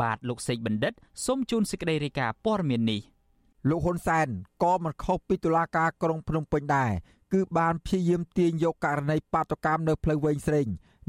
[0.00, 0.92] បាទលោកសេកបណ្ឌិត
[1.26, 3.00] សូមជូនសេចក្តីរាយការណ៍ព័ត៌មាននេះ
[3.68, 4.28] លោកហ៊ុនសែន
[4.62, 6.92] ក៏មិនខុសពីតុលាការក្រុងភ្នំពេញដែរ
[7.32, 10.66] គឺបានព្យាយាមទាញយកករណីបាតកម្មនៅផ្លូវវែងស្រេង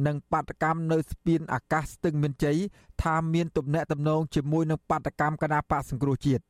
[0.08, 2.58] និងបាតកម្មនៅស្ពានអាកាសស្ទឹងមានជ័យ
[3.03, 6.43] ថាមានទំនាក់ទំនងជាមួយនឹងបាតកម្មគណៈបកសង្គ្រោះជាតិ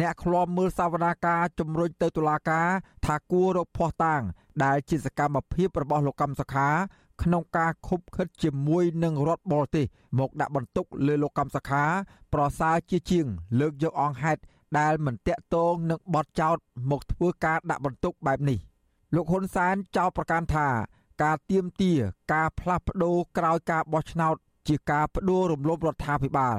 [0.00, 2.68] អ្នកឃ្លាំមើលសវនាការជំរុញទៅតុលាការ
[3.06, 4.22] ថាគួររកភ័ស្តុតាង
[4.64, 6.68] ដែលជាសកម្មភាពរបស់លោកកម្មសខា
[7.22, 9.86] ក្នុងការខុបខិតជាមួយនឹងរដ្ឋបរទេស
[10.18, 11.84] មកដាក់បន្ទុកលើលោកកម្មសខា
[12.32, 13.26] ប្រសើរជាជាង
[13.60, 14.40] លើកយកអង្គហេតុ
[14.78, 16.56] ដែលមិនតាក់ទងនឹងបទចោទ
[16.90, 18.58] មកធ្វើការដាក់បន្ទុកបែបនេះ
[19.14, 20.68] លោកហ៊ុនសែនចោទប្រកាន់ថា
[21.22, 21.92] ការទៀមទា
[22.32, 24.36] ការផ្លាស់ប្ដូរក្រោយការបោះឆ្នោត
[24.68, 26.56] ជាការផ្ដួលរំលំរដ្ឋាភិបាល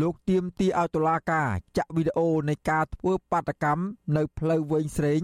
[0.00, 3.82] លោកទៀមទីឲ្យតុលាការចាក់វីដេអូនៃការធ្វើបាតកម្ម
[4.16, 5.20] នៅផ្លូវវែងស្រេង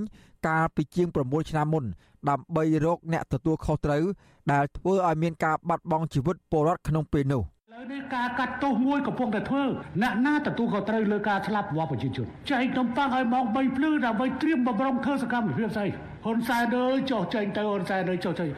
[0.47, 1.85] កាលពីជាង9ឆ្នាំមុន
[2.29, 4.05] ដើម្បីរកអ្នកទទួលខុសត្រូវ
[4.53, 9.65] ដែលធ្វើឲ្យមានការបាត់បង់ជីវិតពលរដ្ឋក្នុងពេលនោះឥឡូវនេះការកាត់ទោសមួយកំពុងតែធ្វើ
[10.03, 15.89] អ្នកណាទទួលខុសត្រូវលើការស្លាប់របស់ប្រជាជនចែកនំប៉័ងឲ្យម៉ោង3ភ្លឺដើម្បីត្រៀមបំរុងធ្វើសកម្មភាពស្អី
[16.25, 18.49] ហ៊ុនសែនអើយចុះចេញទៅហ៊ុនសែនអើយចុះចេញ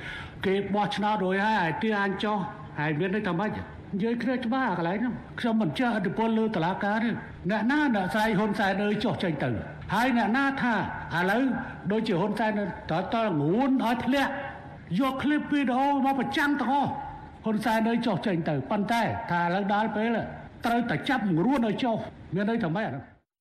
[0.45, 2.39] គេបោះឆ្នោតរួចហើយឲ្យទាអញចុះ
[2.79, 3.51] ហើយមានន័យថាម៉េច
[3.94, 7.10] និយាយគ្នាច្បាស់កន្លែងហ្នឹងខ្ញុំមិនចេះឥទ្ធិពលលើតឡាការទេ
[7.52, 9.50] អ្នកណាអ្នកស្រីហ៊ុនសែនអើយចុះចេញទៅ
[9.94, 10.74] ហើយអ្នកណាថា
[11.18, 11.44] ឥឡូវ
[11.92, 12.52] ដូចជាហ៊ុនសែន
[12.92, 14.32] តើតើងួនឲ្យធ្លាក់
[15.00, 16.92] យកคลิปវីដេអូមកប្រចាំទាំងអស់
[17.46, 20.18] ហ៊ុនសែនអើយចុះចេញទៅប៉ុន្តែថាឥឡូវដល់ពេល
[20.66, 21.96] ត្រូវតែចាប់ងរួនឲ្យចុះ
[22.36, 22.90] មានន័យថាម៉េច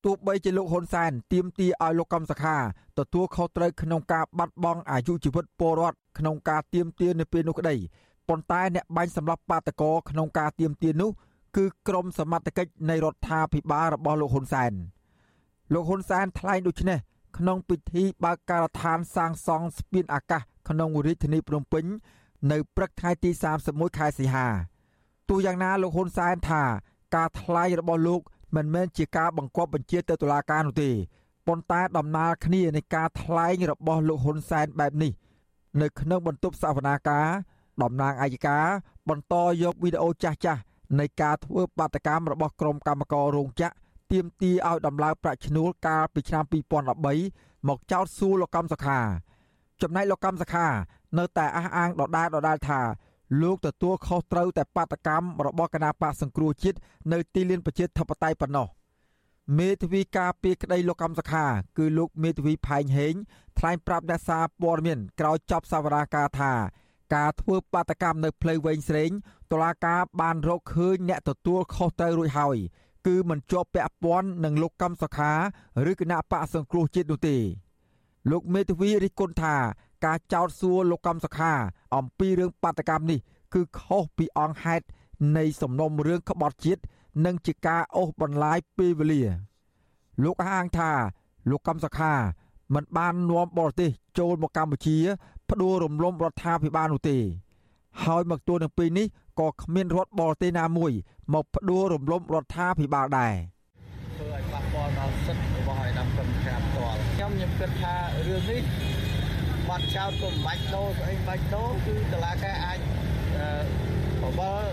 [0.05, 2.57] ទោះបីជាលោកហ៊ុនសែនទាមទារឲ្យលោកកំសខា
[2.99, 7.75] ទទួលខុសត្រូវក្នុងការបាត់បង់អាយុជីវិតពលរដ្ឋក្នុងការទាមទារនៅពេលនោះក្តី
[8.28, 11.10] ប៉ុន្តែអ្នកបាញ់សម្លាប់បាតកោក្នុងការទាមទារនោះ
[11.56, 14.72] គឺក្រមសមត្ថកិច្ចនៃរដ្ឋាភិបាលរបស់លោកហ៊ុនសែន
[15.72, 16.98] លោកហ៊ុនសែនថ្លែងដូចនេះ
[17.38, 21.84] ក្នុងពិធីបើកការដ្ឋានសាងសង់ស្ពានអាកាសក្នុងរាជធានីភ្នំពេញ
[22.52, 23.30] នៅព្រឹកថ្ងៃទី
[23.64, 24.46] 31ខែសីហា
[25.28, 26.62] ទោះយ៉ាងណាលោកហ៊ុនសែនថា
[27.16, 28.20] ការថ្លែងរបស់លោក
[28.56, 30.90] មិនមែនជាការបង្គាប់បញ្ជាទៅតុលាការនោះទេ
[31.46, 35.12] ប៉ុន្តែដំណើរគ្នានៃការថ្លែងរបស់លោកហ៊ុនសែនបែបនេះ
[35.82, 37.28] នៅក្នុងបន្ទប់សវនាការ
[37.82, 38.58] តំណាងអាយកា
[39.08, 40.60] បន្តយកវីដេអូចាស់ចាស់
[41.00, 43.74] នៃការធ្វើបាតកម្មរបស់ក្រុមកម្មកររោងចក្រ
[44.12, 46.44] ទាមទារឲ្យដំឡើងប្រាក់ឈ្នួលកាលពីឆ្នាំ
[47.06, 48.98] 2013មកចោទសួរលោកកម្មសខា
[49.82, 50.66] ចំណែកលោកកម្មសខា
[51.18, 52.80] នៅតែអះអាងដដែលដដែលថា
[53.42, 56.78] លោកទទួលខុសត្រូវតែបាតកម្មរបស់គណៈបកសង្គ្រោះជាតិ
[57.12, 58.68] នៅទីលានប្រជាធិបតេយ្យប៉ុណ្ណោះ
[59.58, 61.44] មេធាវីការពីក្តីលោកកម្មសខា
[61.78, 63.14] គឺលោកមេធាវីផែងហេង
[63.58, 66.52] ថ្លែងប្រាប់អ្នកសារព័ត៌មានក្រោយចប់សវនាការថា
[67.14, 69.10] ការធ្វើបាតកម្មនៅផ្លូវវែងស្រេង
[69.50, 72.56] តុលាការបានរកឃើញអ្នកទទួលខុសត្រូវរួចហើយ
[73.06, 75.32] គឺមិនជាប់ពាក់ព័ន្ធនឹងលោកកម្មសខា
[75.90, 77.36] ឬគណៈបកសង្គ្រោះជាតិនោះទេ
[78.30, 79.56] លោកមេធាវីរិះគន់ថា
[80.04, 81.52] ការចោទសួរលោកកម្មសខា
[81.96, 83.18] អំពីរឿងបាតកម្មនេះ
[83.54, 84.84] គឺខុសពីអង្គហេតុ
[85.36, 86.82] នៃសំណុំរឿងក្បត់ជាតិ
[87.24, 89.22] និងជាការអូសបន្លាយពេលវេលា
[90.24, 90.92] លោកអះអាងថា
[91.50, 92.12] លោកកម្មសខា
[92.74, 94.96] មិនបាននាំបរទេសចូលមកកម្ពុជា
[95.50, 97.16] ផ្ដួលរំលំរដ្ឋាភិបាលនោះទេ
[98.04, 99.06] ហើយមកទល់នឹងពេលនេះ
[99.40, 100.92] ក៏គ្មានរដ្ឋបរទេសណាមួយ
[101.34, 103.34] មកផ្ដួលរំលំរដ្ឋាភិបាលដែរ
[104.16, 107.94] ធ្វើឲ្យប៉ះពាល់ដល់សិទ្ធិរបស់ឲ្យដំក្រុមការផ្ទាល់ខ្ញុំខ្ញុំគិតថា
[108.26, 108.62] រឿងនេះ
[109.68, 112.78] បាត់ចោលក៏មិនបាច់ដោស្អីមិនបាច់ដោគឺតឡាការអាច
[114.22, 114.64] បបល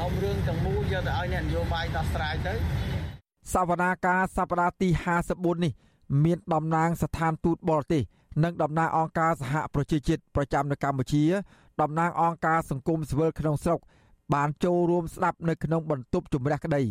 [0.00, 2.54] ដំរឿងទាំងមូលយកទៅឲ្យអ្នកនយោបាយដោះស្រាយទៅ
[3.54, 4.88] សវនាការសប្តាហ៍ទី
[5.26, 5.72] 54នេះ
[6.24, 8.02] មានតំណាងស្ថានទូតបរទេស
[8.44, 11.24] និងតំណាងអង្គការសហប្រជាជាតិប្រចាំនៅកម្ពុជា
[11.80, 13.80] តំណាងអង្គការសង្គមស៊ីវិលក្នុងស្រុក
[14.34, 16.82] បានចូលរួមស្ដាប់នៅក្នុងបន្ទប់ជំរះក្តី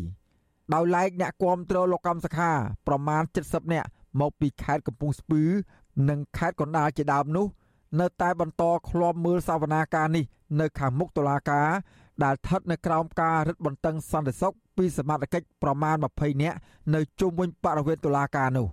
[0.73, 2.51] ដោយឡែកអ្នកគាំទ្រលោកកម្មសខា
[2.87, 3.87] ប្រមាណ70នាក់
[4.19, 5.43] មកពីខេត្តកំពង់ស្ពឺ
[6.09, 7.45] និងខេត្តកណ្ដាលជាដើមនោះ
[7.99, 10.25] នៅតែបន្តឃ្លាំមើលសវនាការនេះ
[10.59, 11.67] នៅខាងមុខតុលាការ
[12.23, 16.57] ដែលស្ថិតនៅក្រោមការរឹតបន្តឹងសន្តិសុខពីសមត្ថកិច្ចប្រមាណ20នាក់
[16.95, 18.67] នៅជុំវិញបរិវេណតុលាការនោះ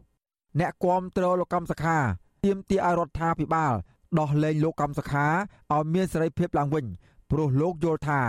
[0.60, 1.96] អ្នកគាំទ្រលោកកម្មសខា
[2.44, 3.74] ទាមទារឲ្យរដ្ឋាភិបាល
[4.18, 5.26] ដោះលែងលោកកម្មសខា
[5.72, 6.84] ឲ្យមានសេរីភាពឡើងវិញ
[7.30, 8.20] ព្រោះលោកយល់ថា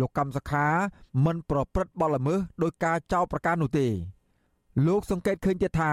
[0.00, 0.66] លោកកម្មសខា
[1.24, 3.86] មិនប្រព្រឹត្តបទល្មើសដោយការចោទប្រកាន់នោះទេ
[4.86, 5.92] លោកសង្កេតឃើញទៀតថា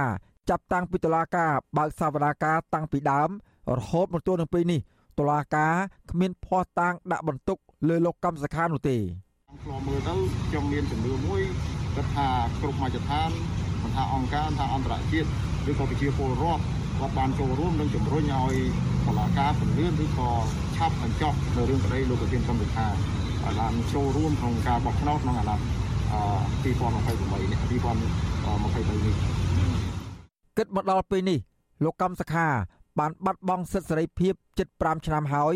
[0.50, 3.30] ចាប់តាំងពីតុលាការបើកសវនាការតាំងពីដើម
[3.78, 4.80] រហូតមកទល់នឹងពេលនេះ
[5.20, 5.74] តុលាការ
[6.12, 7.58] គ្មានភ័ស្តុតាងដាក់បន្ទុក
[7.88, 8.98] លើលោកកម្មសខានោះទេ
[9.64, 10.14] ឆ្លមើលទៅ
[10.48, 11.42] ខ្ញុំមានជំនឿមួយ
[11.96, 12.28] គិតថា
[12.62, 13.67] គ្រប់មជ្ឈដ្ឋានមិន
[13.98, 15.28] ថាអង្គការថាអន្តរជាតិ
[15.70, 16.64] ឬក៏ប្រជាពលរដ្ឋ
[17.00, 18.56] គាត់បានចូលរួមនិងជំរុញឲ្យ
[19.06, 20.30] តុលាការពន្យាឬក៏
[20.76, 22.88] ឆាប់បញ្ចប់នៅរឿងក្តីលោកប្រធានកម្មវិធី
[23.60, 25.66] បានចូលរួមក្នុងការបោះឆ្នោតក្នុងអាណត្តិ
[26.64, 29.16] 2028នេះ2023នេះ
[30.58, 31.40] គិតមកដល់ពេលនេះ
[31.84, 32.48] លោកកម្មសខា
[33.00, 35.56] បានបាត់បង់សិទ្ធិសេរីភាពជិត5ឆ្នាំហើយ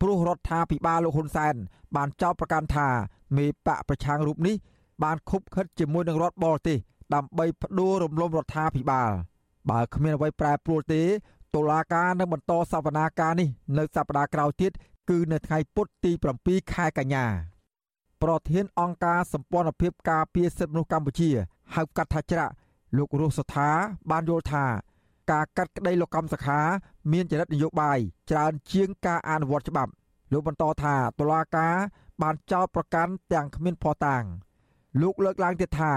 [0.00, 1.54] ព្រោះរដ្ឋាភិបាលលោកហ៊ុនសែន
[1.96, 2.88] បានចោទប្រកាន់ថា
[3.36, 4.56] មេបកប្រឆាំងរូបនេះ
[5.04, 6.78] បានខុបខិតជាមួយនឹងរដ្ឋបរទេស
[7.14, 9.10] ដើម្បីផ្ដួលរំលំរដ្ឋាភិបាល
[9.70, 11.02] បើគ្មានអ្វីប្រែប្រួលទេ
[11.54, 13.48] តុលាការនឹងបន្តសវនាការនេះ
[13.78, 14.72] នៅសប្តាហ៍ក្រោយទៀត
[15.10, 17.24] គឺនៅថ្ងៃពុធទី7ខែកញ្ញា
[18.22, 21.30] ប្រធានអង្គការសម្ព័ន្ធភាពការពារសិទ្ធិមនុស្សកម្ពុជា
[21.74, 22.52] ហៅកាត់ថាច្រាក់
[22.96, 23.68] លោករស់សថា
[24.10, 24.64] បានយល់ថា
[25.30, 26.60] ការកាត់ក្តីលោកកម្មសខា
[27.12, 27.98] មានចរិតនយោបាយ
[28.30, 29.92] ច្រើនជាងការអនុវត្តច្បាប់
[30.32, 31.74] លោកបន្តថាតុលាការ
[32.22, 34.22] បានចោទប្រកាន់ទាំងគ្មានភស្តុតាង
[35.02, 35.92] លោកលើកឡើងទៀតថា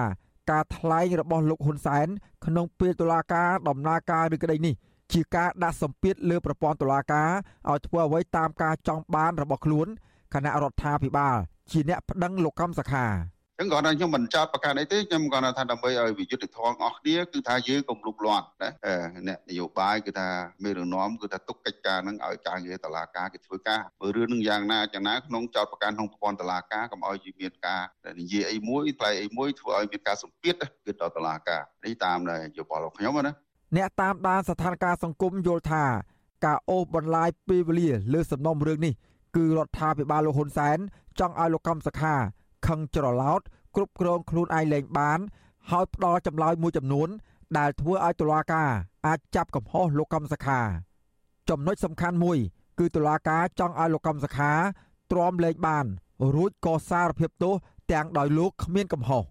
[0.51, 2.07] ការថ្លែងរបស់លោកហ៊ុនសែន
[2.45, 4.73] ក្នុងពេលតុលាការដំណើរការឬក្តីនេះ
[5.13, 7.29] ជាការដាក់សម្ពាធលើប្រព័ន្ធតុលាការ
[7.69, 9.87] ឲ្យធ្វើអ្វីតាមការចង់បានរបស់ខ្លួន
[10.33, 11.37] គណៈរដ្ឋាភិបាល
[11.71, 13.05] ជាអ្នកប្តឹងលោកកម្មសខា
[13.59, 18.69] ចឹងគាត់ថាខ្ញុំមិនចោតប្រកាន់អីទេខ្ញុំគាត់ថាដើម្បីឲ្យវិយុទ្ធធម៌អស់គ្នាគឺថាយើងកុំលុបលាន់ណា
[19.27, 20.27] អ្នកនយោបាយគឺថា
[20.63, 27.81] មេរណមគឺថាទុកកិច្ចការនឹងឲ្យការងារតឡាការគេធ្វើការមើលរឿងនឹងយ៉ាងណាយ៉ាងណាក្នុងចោតប្រកាន់ក្នុងប្រព័ន្ធតឡាការកុំឲ្យមានការ
[28.19, 32.17] និយាយអីមួយផ្លែអីមួយធ្វើឲ្យមានការសម្ពាធគឺដល់តឡាការនេះតាម
[32.57, 33.33] យោបល់របស់ខ្ញុំណា
[33.77, 35.83] អ្នកតាមដានស្ថានភាពសង្គមយល់ថា
[36.45, 38.93] ការអូសបន្លាយពេលវេលាលើសំណុំរឿងនេះ
[39.35, 40.77] គឺរដ្ឋាភិបាលលោកហ៊ុនសែន
[41.19, 42.15] ចង់ឲ្យលោកកំសខា
[42.67, 43.41] ខឹងច្រឡោត
[43.75, 45.19] គ្រប់គ្រងខ្លួនឯងលែងបាន
[45.71, 47.09] ហើយផ្ដល់ចម្លើយមួយចំនួន
[47.57, 48.69] ដែលធ្វើឲ្យតុលាការ
[49.07, 50.59] អាចចាប់កំហុសលោកកំសខា
[51.49, 52.37] ចំណុចសំខាន់មួយ
[52.79, 54.51] គឺតុលាការចង់ឲ្យលោកកំសខា
[55.11, 55.85] ទ្រាំលែងបាន
[56.35, 57.53] រួចក៏សារភាពទោស
[57.91, 59.23] ទាំងដោយលោកគ្មានកំហុស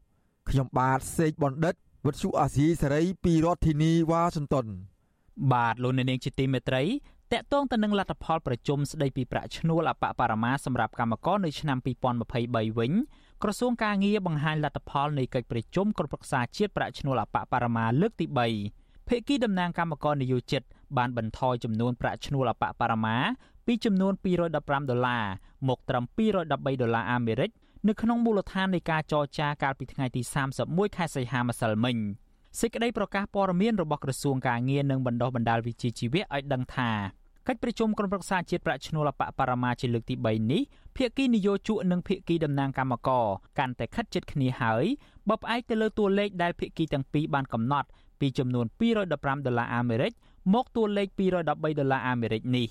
[0.48, 1.74] ខ្ញុំបាទសេកបណ្ឌិត
[2.06, 4.66] វត្តជូអាស៊ីសេរីពីរដ្ឋធានីវ៉ាស៊ីនតោន
[5.52, 6.82] បាទលោកអ្នកនាងជាទីមេត្រី
[7.32, 11.78] តកតងទៅនឹងលទ្ធផលប្រជុំស្ដីពីប្រាក់ឈ្នួលអបបរមាសម្រាប់កម្មករនៅឆ្នាំ
[12.28, 12.92] 2023វិញ
[13.42, 18.26] ក្រសួងការងារបង្ហាញលទ្ធផលនៃកិច្ចប្រជុំក្រុមប្រឹក្សាជាតិប្រាក់ឈ្នួលអបបរមាលើកទី
[18.68, 20.62] 3ភាគីតំណាងកម្មករនយោជិត
[20.96, 23.16] បានបន្ថយចំនួនប្រាក់ឈ្នួលអបបរមា
[23.66, 24.54] ពីចំនួន215
[24.90, 25.24] ដុល្លារ
[25.68, 26.56] មកត្រឹម213ដុ
[26.88, 27.50] ល្លារអាមេរិក
[27.88, 30.22] នៅក្នុងមូលដ្ឋាននៃការចរចាកាលពីថ្ងៃទី
[30.60, 31.96] 31ខែសីហាម្សិលមិញ
[32.60, 36.90] សេចក្តីប្រកាសព័ត៌មានរបស់ក្រសួងការងារនិងបណ្ដុះបណ្ដាលវិជ្ជាជីវៈឲ្យដឹងថា
[37.48, 40.62] កិច្ចប្រជុំក្រុមប្រឹក្សាជាតិប្រាក់ឈ្នួលអបបរមាជាលើកទី3នេះ
[40.96, 43.26] ភាគីនយោជកនិងភាគីតំណាងគណៈកម្មការ
[43.58, 44.84] កាន់តែខិតជិតគ្នាហើយ
[45.28, 47.88] បើផ្អែកទៅលើតួលេខដែលភាគីទាំងពីរបានកំណត់
[48.20, 50.12] ពីចំនួន215ដុល្លារអាមេរិក
[50.54, 51.54] មកតួលេខ213ដុ
[51.86, 52.66] ល្លារអាមេរិកនេះ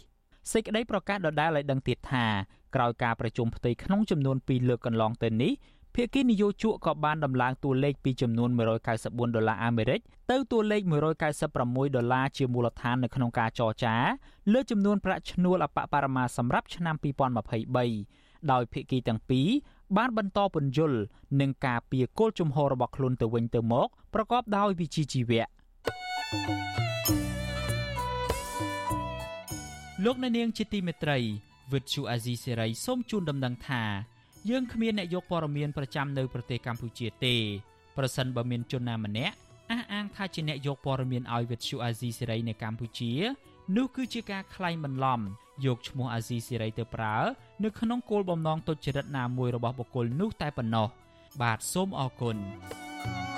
[0.51, 2.26] សេចក្តីប្រកាសដដែលឲ្យដឹងទៀតថា
[2.76, 5.51] ក្រោយការប្រជុំផ្ទៃក្នុងចំនួន2លើកកន្លងទៅនេះ
[5.95, 8.49] ភាគីនយោជកក៏បានដំឡើងតួលេខពីចំនួន
[8.93, 9.99] 194ដុល្លារអាមេរិក
[10.31, 10.81] ទៅតួលេខ
[11.39, 13.95] 196ដុល្លារជាមូលដ្ឋាននៅក្នុងការចរចា
[14.53, 16.95] លើចំនួនប្រាក់ឈ្នួលអបបរមាសម្រាប់ឆ្នាំ
[17.73, 19.47] 2023ដោយភាគីទាំងពីរ
[19.97, 20.99] បានបន្តពន្យល់
[21.41, 25.45] នឹងការពៀគោលជំហររបស់ខ្លួនទៅវិញទៅមកប្រកបដោយវិជ្ជាជីវៈ
[30.05, 31.17] លោកអ្នកនាងជាទីមេត្រី
[31.73, 33.83] វិទ្យុអាស៊ីសេរីសូមជូនដំណឹងថា
[34.49, 37.35] យើងគ្មានអ្នកយកព័ត៌មានប្រចាំនៅប្រទេសកម្ពុជាទេ
[37.97, 39.35] ប្រសិនបើមានជនណាម្នាក់
[39.71, 43.11] អះអាងថាជាអ្នកយកព័ត៌មានឲ្យវិទ្យុអាស៊ីសេរីនៅកម្ពុជា
[43.77, 45.19] នោះគឺជាការក្លែងបន្លំ
[45.65, 47.17] យកឈ្មោះអាស៊ីសេរីទៅប្រើ
[47.63, 50.87] នៅក្នុងគោលបំណងទុច្ចរិតណាមួយរបស់បុគ្គលនោះតែប៉ុណ្ណោះ
[51.41, 52.37] បាទសូមអរគុណ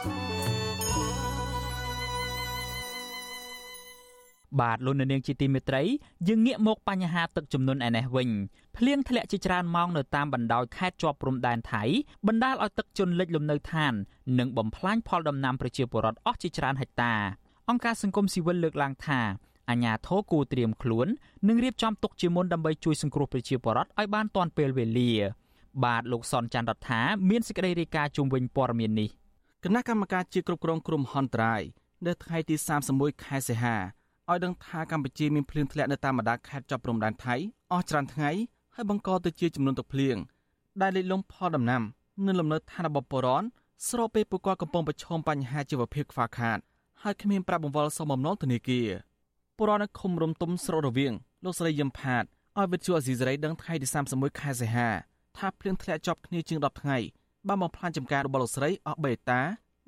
[0.04, 1.33] thank you
[4.62, 5.82] បាទលោកនាងជាទីមេត្រី
[6.28, 8.30] យើងងាកមកបញ្ហាទឹកជំនន់ឯនេះវិញ
[8.78, 11.84] ភ្លៀងធ្លាក់ជាច្រើនម៉ោងនៅតាមបណ្ដោយខេត្តជាប់ព្រំដែនថៃ
[12.28, 13.94] បណ្ដាលឲ្យទឹកជន់លិចលំនៅឋាន
[14.40, 17.14] និងបំផ្លាញផលដំណាំប្រជាពលរដ្ឋអស់ជាច្រើនហិកតា
[17.70, 19.20] អង្គការសង្គមស៊ីវិលលើកឡើងថា
[19.70, 21.08] អាញាធរគូត្រៀមខ្លួន
[21.48, 25.12] និងរៀបចំទុកជាមុនដើម្បីជួយសង្គ្រោះប្រជាពលរដ្ឋឲ្យបានទាន់ពេលវេលា
[25.84, 29.10] បាទលោកសនច័ន្ទរដ្ឋាមានសេចក្តីរាយការណ៍ជុំវិញព័ត៌មាននេះ
[29.64, 31.62] គណៈកម្មការជាគ្រប់គ្រងគ្រោះមហន្តរាយ
[32.06, 32.56] នៅថ្ងៃទី
[32.90, 33.78] 31ខែសីហា
[34.32, 37.36] ឲ្យដឹងថាកម្ពុជាមានភ្លៀងធ្លាក់នៅតាមបណ្ដាខេត្តជាប់ព្រំដែនថៃ
[37.72, 38.32] អស់ច្រើនថ្ងៃ
[38.76, 40.18] ហើយបង្កទៅជាចំនួនទឹកភ្លៀង
[40.82, 41.82] ដែលលិចលង់ផលដំណាំ
[42.26, 43.44] នៅលំនៅឋានរបស់បរន
[43.90, 46.58] ស្របពេលពួកគាត់កំពុងប្រឈមបញ្ហាជីវភាពខ្វះខាត
[47.02, 48.90] ហើយគ្មានប្រាក់បង្វិលសមបំណុលធនាគារ
[49.60, 51.14] បរននៅឃុំរំទុំស្រុករវៀង
[51.44, 52.24] លោកស្រីយឹមផាត
[52.58, 54.90] ឲ្យវិទ្យុអេស៊ីសរ៉ៃដឹងថ្ងៃទី31ខែសីហា
[55.38, 56.98] ថាភ្លៀងធ្លាក់ជាប់គ្នាជាង10ថ្ងៃ
[57.48, 59.42] បានបំផ្លាញចំការរបស់លោកស្រីអស់3អេតា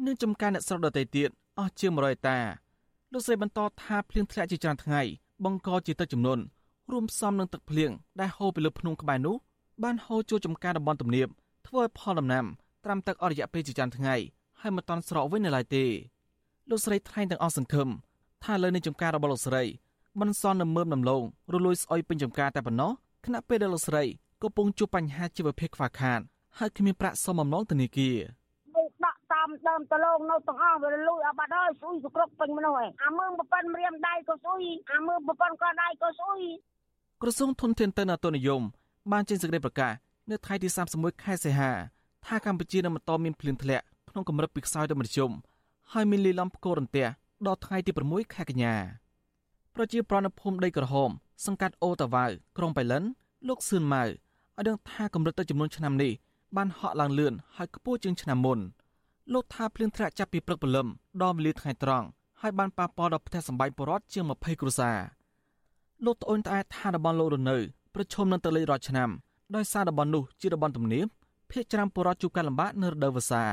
[0.06, 1.30] និងចំការអ្នកស្រុកដទៃទៀត
[1.60, 2.65] អស់ជាង100អេតា
[3.14, 5.02] លោកស្រីបន្តថាភ្លៀងធ្លាក់ជាច្រើនថ្ងៃ
[5.44, 6.44] បង្កជាទឹកជំនន់
[6.92, 9.36] រួមផ្សំនឹងទឹកភ្លៀងដែលហូរពីលើភ្នំក្បែរនោះ
[9.84, 11.28] បានហូរចូលចំការតំបន់ទំនាប
[11.68, 12.46] ធ្វើឲ្យផលដំណាំ
[12.84, 14.16] ត្រាំទឹកអស់រយៈពេលជាច្រើនថ្ងៃ
[14.62, 15.86] ហើយមិនតាន់ស្រកវិញនៅឡើយទេ
[16.70, 17.90] លោកស្រីថ្លែងទាំងអស់សង្ឃឹម
[18.44, 19.64] ថាលើនៃចំការរបស់លោកស្រី
[20.20, 22.92] មិនសន់នៅមើមដំឡូងរលួយស្អុយពេញចំការតែប៉ុណ្ណោះ
[23.26, 24.04] ខណៈពេលដែលលោកស្រី
[24.42, 26.20] កំពុងជួបបញ្ហាជីវភាពខ្វះខាត
[26.58, 28.45] ហើយគ្មានប្រាក់សមអំណងធនាគារតាម
[29.70, 34.62] ដើមតលងនៅទាំងអស់វាលុយអបាត់ហើយស៊ុយសគ្រប់ពេញមនុស្សហើយអាមើងប្រប៉ិនរៀមដៃក៏ស៊ុយ
[34.94, 36.40] អាមើងប្រប៉ិនក៏ដៃក៏ស៊ុយ
[37.22, 38.62] ក្រសួងធនធានទិន្នអតុនិយម
[39.12, 39.92] បានចេញសេចក្តីប្រកាស
[40.32, 41.72] នៅថ្ងៃទី31ខែសីហា
[42.26, 45.32] ថាកម្ពុជានឹងបន្តមានភ្លៀងធ្លាក់ក្នុងកម្រិតពីខ្សោយដល់មធ្យម
[45.94, 47.08] ហើយមានលីលំផ្គររន្ទះ
[47.48, 48.76] ដល់ថ្ងៃទី6ខែកញ្ញា
[49.76, 51.10] ប្រជាប្រដ្ឋនៅភូមិដីក្រហម
[51.46, 52.26] សង្កាត់អូតាវ៉ៅ
[52.58, 53.04] ក្រុងបៃលិន
[53.48, 54.14] លោកសឿនម៉ៅឲ្យ
[54.68, 56.12] ដឹងថាកម្រិតទឹកចំនួនឆ្នាំនេះ
[56.56, 58.60] បានហក់ឡើងលឿនហើយខ្ពស់ជាងឆ្នាំមុន
[59.34, 60.88] លោកថាភ្លៀងធ្លាក់ចាប់ពីព្រឹកព្រលឹម
[61.22, 62.08] ដល់វេលាថ្ងៃត្រង់
[62.42, 64.98] ហើយបានប៉ះពាល់ដល់ផ្ទះសម្បែងពលរដ្ឋជាង20គ្រួសារ
[66.06, 67.58] លោកត្អូញត្អែថាតំបន់លោករនៅ
[67.94, 69.10] ប្រឈមនឹងទឹកលិចរាល់ឆ្នាំ
[69.56, 71.08] ដោយសារតំបន់នោះជាតំបន់ទំនាប
[71.52, 73.44] ភាគច្រើនពលរដ្ឋជួបការលំបាកនៅរដូវវស្សា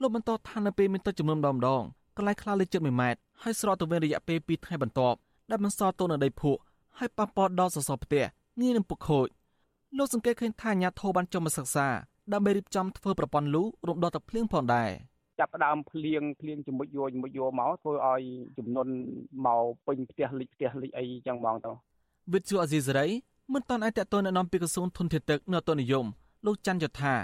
[0.00, 1.82] លោកបន្តថានៅពេលមានទឹកជំនន់ម្ដងម្ដង
[2.16, 5.18] កន្លែងខ្លះលេចជិត1ម៉ែត្រហើយស្រកទៅវិញរយៈពេល2ថ្ងៃបន្ទាប់
[5.50, 6.60] ដែលបន្សល់ទុកនៅដីភក់
[6.98, 8.24] ហើយប៉ះពាល់ដល់សសរផ្ទះ
[8.60, 9.28] ងាយនឹងពុកខូច
[9.96, 11.88] លោកសង្កេតឃើញថាអាញាធរបានចុះមកសិក្សា
[12.32, 14.90] ដើម្បីរៀបចំធ្វើប្រព័ន្ធលូរំដោះទឹកភ្លៀងផងដែរ
[15.38, 18.22] ចាប់ផ្ដើមភ្លៀងភ្លៀងជាមួយយោជាមួយយោមកធ្វើឲ្យ
[18.58, 18.88] ចំនួន
[19.46, 21.72] មកពេញផ្ទះលិចផ្ទះលិចអីចឹងហ្មងទៅ
[22.32, 23.06] វិទ្យុអេស៊ីសរ៉ៃ
[23.52, 26.06] មិនតាន់អាចតទៅណែនាំពីក្រសួងធនធានទឹកនៅអតុនិយម
[26.46, 27.14] លោកច័ន្ទយុធា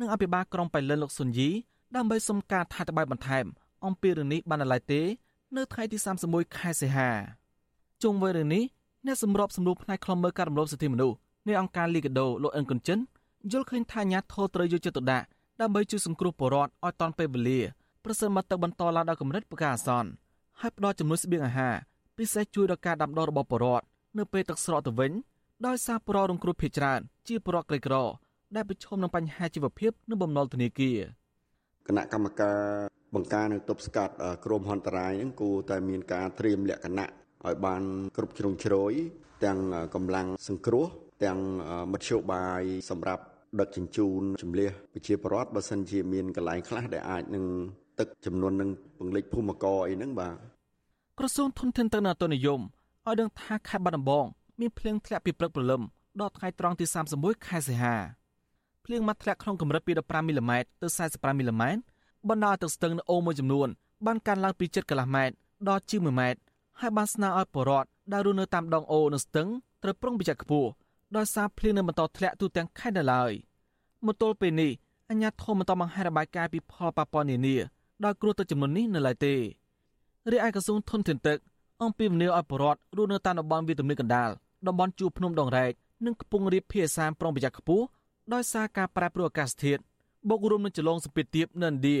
[0.00, 1.48] និងអភិបាលក្រុងបៃលិនលោកសុនយី
[1.96, 3.44] ដើម្បីសុំការថាតបាយបន្ថែម
[3.86, 5.00] អំពីរឿងនេះបាននៅឡើយទេ
[5.56, 5.96] នៅថ្ងៃទី
[6.28, 7.10] 31ខែសីហា
[8.02, 8.62] ជុំវិញរឿងនេះ
[9.06, 11.16] អ្នកសម្របសម្រួលផ្នែកខ្លំមើលការរំលោភសិទ្ធិមនុស្ស
[11.48, 12.98] នៃអង្គការលីកាដូលោកអិនគុនចិន
[13.50, 15.26] យល់ឃើញថាអាញាធរត្រូវយកចិត្តទុកដាក់
[15.60, 17.60] ដើម្បីជួយសង្គ្រោះពលរដ្ឋឲ្យទាន់ពេលវេលា
[18.04, 20.10] ប្រសិនបើទឹកបន្តឡើងដល់កម្រិតប្រការអាសន្ន
[20.60, 21.74] ហើយផ្ដល់ជំនួយស្បៀងអាហារ
[22.18, 23.84] ពិសេសជួយដល់ការដាំដុះរបស់ពលរដ្ឋ
[24.18, 25.12] នៅពេលទឹកស្រកទៅវិញ
[25.66, 27.94] ដោយសារពលរដ្ឋរងគ្រោះភ័យច្រើនជាពលរដ្ឋក្រីក្រ
[28.54, 30.98] ដែលប្រឈមនឹងបញ្ហាជីវភាពនិងបំណុលធនាគារ
[31.88, 32.58] គណៈកម្មការ
[33.14, 34.14] បង្ការនៅទប់ស្កាត់
[34.44, 37.08] គ្រោមហន្តរាយហ្នឹងគួរតែមានការត្រៀមលក្ខណៈ
[37.46, 37.82] ឲ្យបាន
[38.16, 38.92] គ្រប់ជ្រុងជ្រោយ
[39.44, 39.58] ទាំង
[39.94, 40.86] កម្លាំងសង្គ្រោះ
[41.24, 41.38] ទាំង
[41.92, 43.22] មធ្យោបាយសម្រាប់
[43.60, 47.44] ដឹកជញ្ជូនជំលះប្រជាពលរដ្ឋបើសិនជាមានកន្លែងខ្លះដែលអាចនឹង
[47.98, 50.34] ទឹកចំនួននឹងពង្លិចភូមិករអីហ្នឹងបាទ
[51.18, 54.26] ក្រសួងធនធានទឹកនិងអតុនិយមឲ្យដឹងថាខេត្តបាត់ដំបង
[54.60, 55.82] មានភ្លៀងធ្លាក់ពីព្រឹកព្រលឹម
[56.20, 56.84] ដល់ថ្ងៃត្រង់ទី
[57.16, 57.94] 31ខែសីហា
[58.84, 61.80] ភ្លៀងមកធ្លាក់ក្នុងកម្រិតពី15មីលីម៉ែត្រទៅ45មីលីម៉ែត្រ
[62.28, 63.68] បណ្ដាលទឹកស្ទឹងនៅអូមួយចំនួន
[64.06, 65.34] បានកើនឡើងពី7កន្លះម៉ែត្រ
[65.68, 66.40] ដល់ជាង1ម៉ែត្រ
[66.80, 69.48] ហើយបានស្នើឲ្យបរដ្ឋដែលរស់នៅតាមដងអូនិងស្ទឹង
[69.82, 70.68] ត្រូវប្រុងប្រយ័ត្នខ្ពស់
[71.16, 73.32] ដោយសារភ្លៀងនៅបន្តធ្លាក់ទូទាំងខេត្តនៅឡើយ
[74.06, 74.70] មកទល់ពេលនេះ
[75.08, 77.56] អាជ្ញាធរមិនតបង្ហាញរបាយការណ៍ពីផលប៉ះពាល់នានា
[78.04, 79.34] ដល់គ្រោះទឹកចំនួននេះនៅឡើយទេ
[80.30, 81.38] រាយឯកក្រសួងធនធានទឹក
[81.82, 84.30] អង្គពីមនីឲ្យបរដ្ឋរស់នៅតាមតំបន់វាលទំនាបកណ្ដាល
[84.66, 85.72] តំបន់ជួរភ្នំដងរែក
[86.04, 87.84] និងកំពង់រាបភាគសាមប្រុងប្រយ័ត្នខ្ពស់
[88.32, 89.80] ដោយសារការប្រែប្រួលអាកាសធាតុ
[90.28, 91.98] បូករួមនឹងចលងសម្ពាធទាបនៅឥណ្ឌា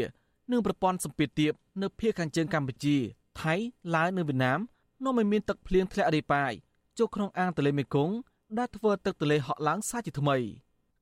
[0.50, 1.52] និងប្រព័ន្ធសម្ពាធទាប
[1.82, 2.96] នៅភាគខាងជើងកម្ពុជា
[3.40, 3.54] ថៃ
[3.94, 4.58] ឡាវនិងវៀតណាម
[5.04, 6.52] នាំឲ្យមានទឹកភ្លៀងធ្លាក់រាយប៉ាយ
[6.98, 8.14] ចូលក្នុងអាងទន្លេមេគង្គ
[8.58, 10.36] ដែលធ្វើទឹកទន្លេហក់ឡើងសាជាថ្មី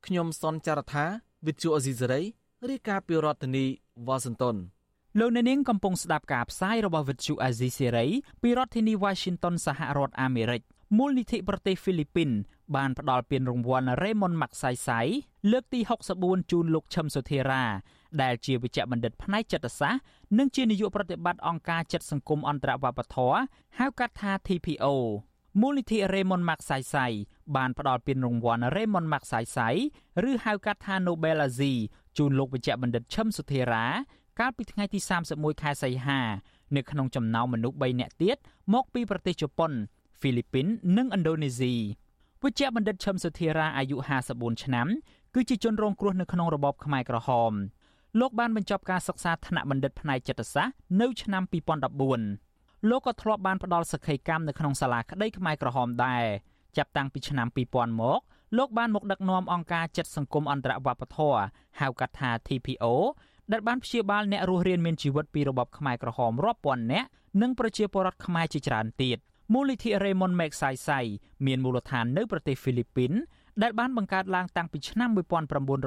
[0.06, 1.04] ខ្ញុំសនចាររថា
[1.46, 2.22] វិទ្យុអេស៊ីសេរី
[2.68, 3.64] រាយការណ៍ពីរដ្ឋធានី
[4.06, 4.56] វ៉ាស៊ីនតោន
[5.18, 8.06] លោកអ្នកនាងកំពុងស្ដាប់ការផ្សាយរបស់វិទ្យុអាស៊ីសេរី
[8.42, 10.62] ពីរដ្ឋធានី Washington សហរដ្ឋអាមេរិក
[10.98, 12.30] មូលនិធិប្រទេសហ្វីលីពីន
[12.76, 15.06] បានផ្ដល់ពានរង្វាន់ Raymond Magsaysay
[15.50, 15.80] លើកទី
[16.16, 17.64] 64ជូនលោកឈឹមសុធារា
[18.22, 20.02] ដែលជាវិជ្ជបណ្ឌិតផ្នែកចិត្តសាស្ត្រ
[20.38, 23.38] និងជានាយកប្រតិបត្តិអង្គការចិត្តសង្គមអន្តរវប្បធម៌
[23.78, 24.86] ហៅកាត់ថា TPO
[25.58, 27.12] មូលនិធិ Raymond Magsaysay
[27.56, 29.74] បានផ្ដល់ពានរង្វាន់ Raymond Magsaysay
[30.30, 31.74] ឬហៅកាត់ថា Nobel Azi
[32.16, 33.84] ជូនលោកវិជ្ជបណ្ឌិតឈឹមសុធារា
[34.40, 34.98] កាលពីថ្ងៃទី
[35.30, 36.20] 31ខែសីហា
[36.76, 38.36] នៅក្នុងចំណោមមនុស្ស3នាក់ទៀត
[38.74, 39.72] មកពីប្រទេសជប៉ុន
[40.18, 41.74] ហ្វីលីពីន និងឥណ្ឌូនេស៊ី
[42.42, 43.96] វិជ្ជបណ្ឌិតឈឹមសុធារាអាយុ
[44.30, 44.88] 54ឆ្នាំ
[45.34, 47.52] គឺជាជនរងគ្រោះនៅក្នុងរបបខ្មែរក្រហម
[48.20, 51.42] លោកបានបញ្ចប់ការសិក្សាថ្នាក់បណ្ឌិតផ្នែកចិត្តសាស្ត្រនៅឆ្នាំ
[52.08, 52.49] 2014
[52.88, 56.24] លោកក៏ធ្លាប់បានផ្ដល់សក្ខីកម្មនៅក្នុងសាលាក្តីខ្មែរក្រហមដែរ
[56.76, 58.20] ចាប់តាំងពីឆ្នាំ2000មក
[58.58, 61.40] លោកបានមកដឹកនាំអង្គការចិត្តសង្គមអន្តរវប្បធម៌
[61.80, 62.84] ហៅកាត់ថា TPO
[63.52, 67.08] ដែលបានព្យាបាលអ្នករស់រានមានជីវិតពីរបបខ្មែរក្រហមរាប់ពាន់នាក់
[67.42, 69.18] និងប្រជាពលរដ្ឋខ្មែរជាច្រើនទៀត
[69.52, 71.06] មូលនិធិ Raymond Magsaysay
[71.46, 73.12] មានមូលដ្ឋាននៅប្រទេសហ្វីលីពីន
[73.62, 75.10] ដែលបានបង្កើតឡើងតាំងពីឆ្នាំ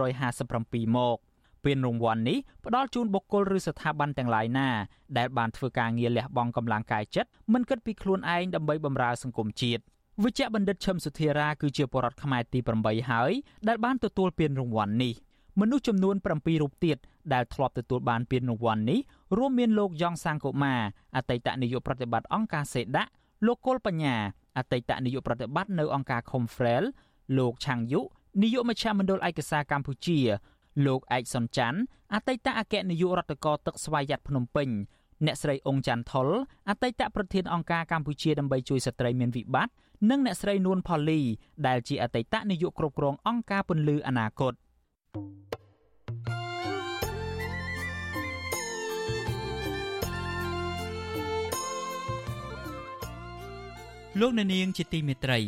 [0.10, 1.18] 1957មក
[1.66, 4.70] ពានរង្វាន់នេះផ្ដល់ជូនបុគ្គលឬស្ថាប័នទាំងឡាយណា
[5.18, 9.82] ដែលបានធ្វើការងារលះបង់កម្លាំងកាយចិត្តមិនគិតពីខ្លួនឯងដើម្បីបម្រើសង្គមជាតិ
[10.24, 13.32] វិជ្ជបណ្ឌិតឈឹមសុធារាគឺជាបរិវត្តខ្មែរទី8ហើយ
[13.68, 15.14] ដែលបានទទួលពានរង្វាន់នេះ
[15.60, 16.98] មនុស្សចំនួន7រូបទៀត
[17.34, 19.00] ដែលធ្លាប់ទទួលបានពានរង្វាន់នេះ
[19.38, 20.76] រួមមានលោកយ៉ងសាងកូម៉ា
[21.16, 23.12] អតីតនាយកប្រតិបត្តិអង្គការសេដាក់
[23.46, 24.16] លោកកុលបញ្ញា
[24.58, 26.84] អតីតនាយកប្រតិបត្តិនៅអង្គការ Confrel
[27.38, 28.02] លោកឆាងយុ
[28.42, 30.20] នាយកមជ្ឈមណ្ឌលឯកសារកម្ពុជា
[30.86, 31.80] លោកឯកសុនច័ន្ទ
[32.14, 34.70] អតីតអគ្គនាយករដ្ឋកោទឹកស្វយ័តភ្នំពេញ
[35.26, 36.28] អ្នកស្រីអងច័ន្ទថុល
[36.70, 39.74] អតីតប្រធានអង្គការកម្ពុជាដើម្បីជួយស្ត្រីមានវិបត្តិ
[40.10, 41.22] និងអ្នកស្រីនួនផូលី
[41.68, 44.54] ដែលជាអតីតនាយកគ្រប់គ្រងអង្គការពន្លឺអនាគត
[54.20, 55.40] លោកអ្នកនាងជាទីមេត្រី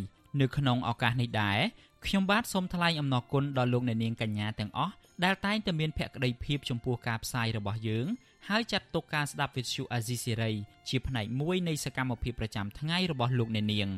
[0.42, 1.60] នៅក្នុងឱកាសនេះដែរ
[2.06, 8.06] ខ្ញុំបាទសូមថ្លែងអំណរគុណដល់លោកអ្នកនាងកញ្ញាទាំងអស់ ដែលតែងតែមានភក្ដីភាពចំពោះការផ្សាយរបស់យើង
[8.50, 10.52] ហើយចាត់ទុកការស្ដាប់វិទ្យុអាស៊ីសេរី
[10.90, 13.90] ជាផ្នែកមួយនៃសកម្មភាពប្រចាំថ្ងៃរបស់លោកអ្នកនាង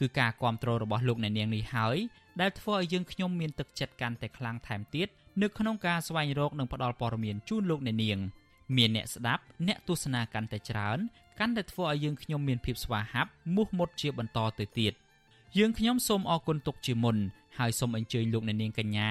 [0.00, 1.96] គឺការគ្រប់គ្រងរបស់លោកអ្នកនាងនេះហើយ
[2.40, 5.08] ដែលធ្វើឲ្យយើងខ្ញុំមានទឹកចិត្តកាន់តែខ្លាំងថែមទៀត
[5.42, 8.18] នៅក្នុងការស្វែងរកនិងផ្តល់ព័ត៌មានជូនលោកអ្នកនាង
[8.76, 10.98] មានអ្នកស្ដាប់អ្នកទស្សនាកាន់តែច្រើន
[11.40, 14.92] កាន់តែធ្វើឲ្យយើងខ្ញុំមានភាពស្វាហាប់មោះមុតជាបន្តទៅទៀត
[15.58, 17.16] យើងខ្ញុំសូមអរគុណទុកជាមុន
[17.58, 19.10] ហើយសូមអញ្ជើញលោកអ្នកនាងកញ្ញា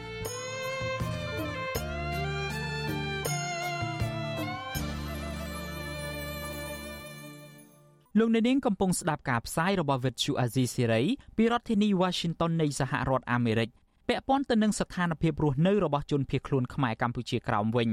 [8.19, 11.03] លោកអ្នកនាងកំពុងស្ដាប់ការផ្សាយរបស់ Vuthu Azizi Siri
[11.37, 13.69] ពីរដ្ឋធានី Washington នៃសហរដ្ឋអាមេរិក
[14.07, 17.89] ពាក់ព័ន្ធទៅនឹងស្ថានភាពរស់នៅរបស់ជនភៀសខ្លួនខ្មែរកម្ពុជាក្រោមវិញ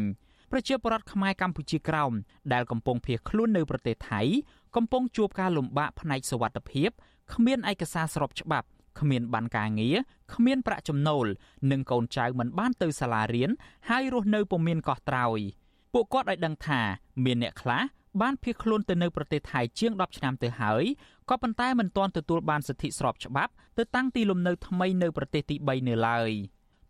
[0.53, 2.13] ប្រជាពលរដ្ឋខ្មែរកម្ពុជាក្រោម
[2.53, 4.21] ដែលកំពុងភៀសខ្លួននៅប្រទេសថៃ
[4.77, 6.91] កំពុងជួបការលំបាកផ្នែកសុវត្ថិភាព
[7.35, 8.67] គ្មានឯកសារស្របច្បាប់
[9.01, 9.97] គ្មានបានការងារ
[10.35, 11.27] គ្មានប្រាក់ចំណូល
[11.71, 13.51] និងកូនចៅមិនបានទៅសាលារៀន
[13.89, 15.41] ហើយរស់នៅពុំមានកោះត្រោយ
[15.93, 16.81] ពួកគាត់ឲ្យដឹងថា
[17.25, 20.85] មានអ្នកខ្លះ បានភៀសខ្លួនទៅនៅប្រទេសថៃជាង10ឆ្នាំទៅហើយ
[21.31, 26.31] ក៏ប៉ុន្តែមិនទាន់ទទួលបានសិទ្ធិស្របច្បាប់ទៅតាំងទីលំនៅថ្មីនៅប្រទេសទី3នៅឡើយ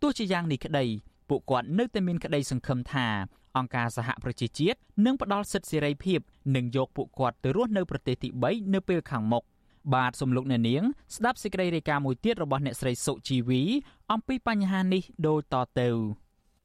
[0.03, 0.85] ទោះជាយ៉ាងនេះក្តី
[1.29, 3.07] ពួកគាត់នៅតែមានក្តីសង្ឃឹមថា
[3.57, 6.21] អង្គការសហប្រជាជាតិនឹងផ្ដល់សិទ្ធិសេរីភាព
[6.57, 9.45] និងយកពួកគាត់ទៅរស់នៅប្រទេសទី3នៅពេលខាងមុខ
[9.95, 10.83] បាទសំលោកអ្នកនាង
[11.17, 13.63] ស្ដាប់សេចក្តីរាយការណ៍មួយទៀតរបស់អ្នកស្រីសុជីវី
[14.13, 15.89] អំពីបញ្ហានេះដូចតទៅ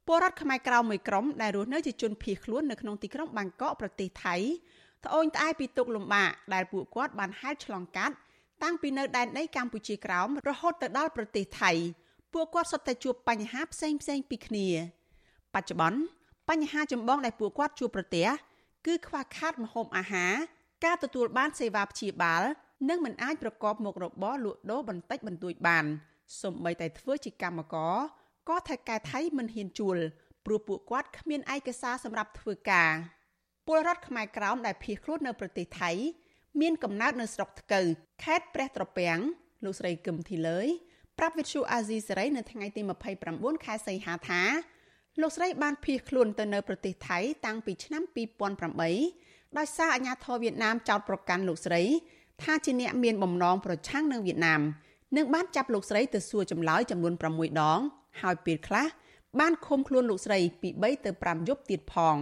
[0.06, 4.36] ពលរដ្ឋខ្មែរក្រៅមួយក្រុមដែលរស់នៅជាជនភៀសខ្លួននៅក្នុងទីក្រុងបាងកកប្រទេសថៃ
[5.04, 8.14] ត្អូញត្អែពីទុកលំបាកដែលពួកគាត់បានហែលឆ្លងកាត់
[8.62, 11.72] តាំងពីនៅដែនដីកម្ពុជាក្រោមរហូតទៅដល់ប្រទេសថៃ
[12.32, 14.68] ពួកគាត់សុទ្ធតែជួបបញ្ហាផ្សេងផ្សេងពីគ្នា
[15.54, 16.00] បច្ចុប្បន្ន
[16.50, 18.28] បញ្ហាចម្បងដែលពួកគាត់ជួបប្រទះ
[18.86, 20.34] គឺខ្វះខាតម្ហូបអាហារ
[20.84, 22.42] ការទទួលបានសេវាព្យាបាល
[22.88, 25.84] និងមិនអាចប្រកបមុខរបរលក់ដូរបន្តិចបន្តួចបាន
[26.42, 27.96] សូម្បីតែធ្វើជាកម្មករ
[28.48, 29.98] ក៏ថៃកែថៃមិនហ៊ានជួល
[30.46, 32.92] ព្រោះពួកគាត់គ្មានឯកសារសម្រាប់ធ្វើការ
[33.66, 35.90] ពលរដ្ឋខ្មែរក្រោមដែលភៀសខ្លួននៅប្រទេសថៃ
[36.60, 37.86] មានកំណើតនៅស្រុកថ្កូវ
[38.22, 39.18] ខេត្តព្រះត្រពាំង
[39.64, 40.66] លោកស្រីគឹមធីលើយ
[41.18, 42.82] ប្រាប់វិទ្យុអាស៊ីសេរីនៅថ្ងៃទី
[43.22, 44.42] 29ខែសីហាថា
[45.20, 48.02] លោកស្រីបានភៀសខ្លួនទៅនៅប្រទេសថៃតាំងពីឆ្នាំ
[48.80, 51.82] 2008ដោយសារអាញាធរវៀតណាមចោទប្រកាន់លោកស្រី
[52.42, 54.60] ថាជាអ្នកមានបំណងប្រឆាំងនឹងវៀតណាម
[55.16, 57.80] និងបានចាប់លោកស្រីទៅសួរចម្លើយចំនួន6ដង
[58.20, 58.86] ហើយពេលខ្លះ
[59.40, 62.16] បានឃុំខ្លួនលោកស្រីពី3ទៅ5យប់ទៀតផង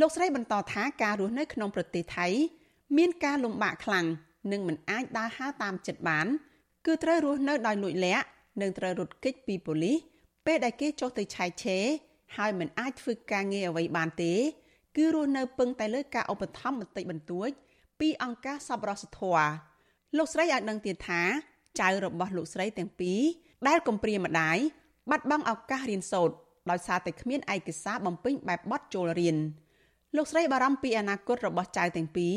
[0.00, 2.26] លោកស្រីបន្តថាការរស់នៅក្នុងប្រទេសថៃ
[2.96, 4.06] មានការលំបាកខ្លាំង
[4.52, 6.26] និងមិនអាចដើរហើរតាមចិត្តបាន
[6.86, 8.26] គឺត្រូវរស់នៅដោយលួចលាក់
[8.60, 9.96] និងត្រូវរត់គេចពីប៉ូលីស
[10.46, 11.84] ពេលដែលគេចុះទៅឆែកឆេរ
[12.36, 14.34] ហើយមិនអាចធ្វើការងារអ្វីបានទេ
[14.96, 17.48] គឺរស់នៅពឹងតែលើការឧបត្ថម្ភបន្តិចបន្តួច
[18.00, 19.48] ពីអង្គការសប្បុរសធម៌
[20.16, 21.22] លោកស្រីឲ្យដឹងទៀតថា
[21.80, 23.20] ចៅរបស់លោកស្រីទាំងពីរ
[23.68, 24.58] ដែលកំព្រាម្ដាយ
[25.10, 26.34] បាត់បង់ឱកាសរៀនសូត្រ
[26.70, 29.36] ដោយសារតែគ្មានឯកសារបំពេញបែបបទចូលរៀន
[30.16, 32.34] លោកស្រីបារម្ភពីអនាគតរបស់ចៅទាំងពីរ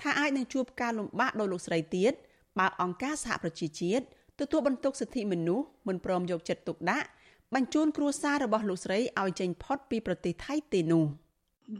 [0.00, 2.12] ថាអាចនឹងជួបការលំបាកដោយលោកស្រីទៀត
[2.58, 4.04] បើអង្គការសហប្រជាជាតិ
[4.40, 7.06] ទទួលបន្ទុកសិទ្ធិមនុស្សមិនព្រមយកចិត្តទុកដាក់
[7.54, 11.04] បញ្ជូនគ្រួសាររបស់លោកស្រីឲ្យចេញផុតពីប្រទេសថៃទេនោះ។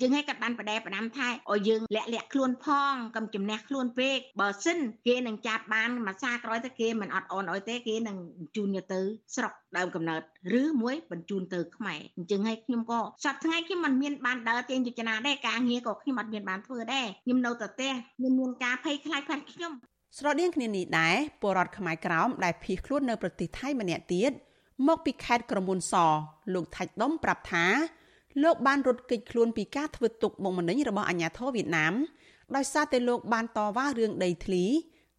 [0.00, 9.00] យើងឲ្យគាត់បានបដែបដាំថាឲ្យយើងលាក់លាក់ខ្លួនផងកុំជំនះខ្លួនពេកបើសិនគេនឹងចាប់បានមួយសាក្រោយទៅគេមិនអត់អូនអុយទេគេនឹងបញ្ជូនទៅ
[9.34, 10.22] ស្រុកដើមកំណើត
[10.60, 19.72] ឬមួយបញ្ជូនទៅខ្មែរអញ្ចឹងឲ្យខ្ញុំក៏សប្តាហ៍ថ្ងៃខ្ញុំមិនមានបានដើរទាញយុចនាដែរការងារក៏ខ្ញុំអត់មានបានធ្វើដែរខ្ញុំនៅតែផ្ទះខ្ញុំមានការភ័យខ្លាចខ្លាំងខ្ញុំ
[20.18, 24.32] ស្រដៀងគ្នានេះដែរពលរដ្ឋខ្មែរក្រោមដែលភៀសខ្លួននៅប្រទេសថៃម្នាក់ទៀត
[24.88, 25.94] មកពីខេត្តក្រមួនស
[26.54, 27.66] លោកថាច់ដុំប្រាប់ថា
[28.42, 31.94] លោកបានរត់គេចខ្លួនពីការធ្វើទុកបុកម្នេញរបស់អាញាធរវៀតណាម
[32.56, 34.64] ដោយសារតែលោកបានតវ៉ារឿងដីធ្លី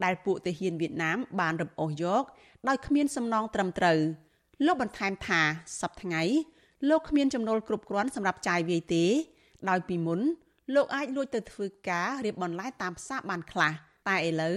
[0.04, 2.24] ដែលពួកទាហានវៀតណាមបានរំអូសយក
[2.68, 4.00] ដោយគ្មានសំណងត្រឹមត្រូវ
[4.66, 5.42] លោកបន្ថែមថា
[5.82, 6.22] សប្តាហ៍ថ្ងៃ
[6.90, 9.06] លោកគ្មានចំណូលគ្រប់គ្រាន់សម្រាប់ចាយវាយទេ
[9.70, 10.20] ដោយពីមុន
[10.76, 13.72] លោកអាចលួចទៅធ្វើការរៀបបន្លែតាមផ្សារបានខ្លះ
[14.08, 14.56] តែឥឡូវ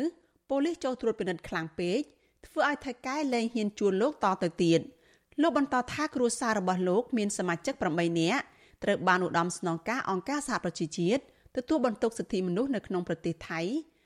[0.50, 2.00] ប៉ូលីសចូលត្រួតពិនិត្យខ្លាំងពេក
[2.46, 4.80] ធ្វើឲ្យថៃកែលែងហ៊ានជួលលោកតទៅទៀត។
[5.43, 8.43] លោកបន្តថាគ្រួសាររបស់លោកមានសមាជិក8នាក់
[8.82, 11.22] ត្រូវបានឧត្តមស្នងការអង្គការសហប្រជាជាតិ
[11.57, 13.61] ទទួលបន្ទុកសិទ្ធិមនុស្សនៅក្នុងប្រទេសថៃ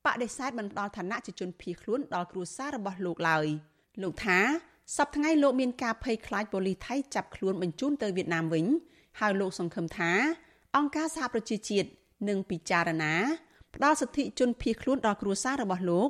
[0.07, 3.47] បដិសេធមិនផ្ដល់ឋានៈជាជនភៀសខ្លួនដល់គ្រួសាររបស់លោកឡើយ
[4.03, 4.39] លោកថា
[4.97, 8.67] សប្តាហ៍ថ្ងៃលោកមានការភ័យខ្លាចប៉ូលីសថៃចាប់ខ្លួនបញ្ជូនទៅវៀតណាមវិញ
[9.21, 10.13] ហើយលោកសង្ឃឹមថា
[10.77, 11.89] អង្គការសហប្រជាជាតិ
[12.29, 13.15] នឹងពិចារណា
[13.75, 16.09] ផ្ដល់សិទ្ធិជនភៀសខ្លួនដល់គ្រួសាររបស់លោក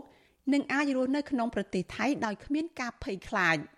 [0.52, 3.56] និងអាចរស់នៅក្នុងប្រទេសថៃដោយគ្មានការភ័យខ្លាច។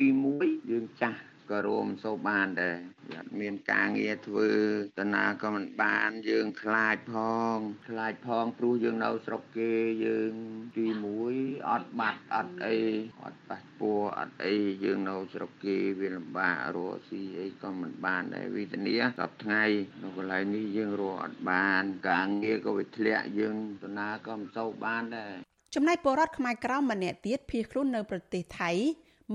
[0.00, 0.08] ទី
[0.40, 1.20] 1យើងចាស់
[1.50, 2.78] ក៏រួមសូវបានដែរ
[3.14, 4.50] អត់មានការងារធ្វើ
[4.98, 7.14] តាណាក៏មិនបានយើងខ្លាចផ
[7.54, 7.56] ង
[7.88, 9.72] ខ្លាចផងព្រោះយើងនៅស្រុកគេ
[10.06, 10.32] យើង
[10.76, 10.86] ទី
[11.28, 12.78] 1អត់បាត់អត់អី
[13.24, 19.64] អត់ប៉ះពួរអត់អីយើងនៅស្រុកគេវាលំបាករស់ស៊ីអីក៏មិនបានដែរវិធានាសប្ថ្ងៃ
[20.02, 25.34] នៅកន្លែងនេះយើងរស់អត់បាន ការងារក៏វាធ្លាក់យើងតាណាក៏មិនសូវបានដែរ
[25.74, 28.72] ចំណែកពលរដ្ឋខ្មែរក្រៅម្នាក់ទៀតភៀសខ្លួននៅប្រទេសថៃ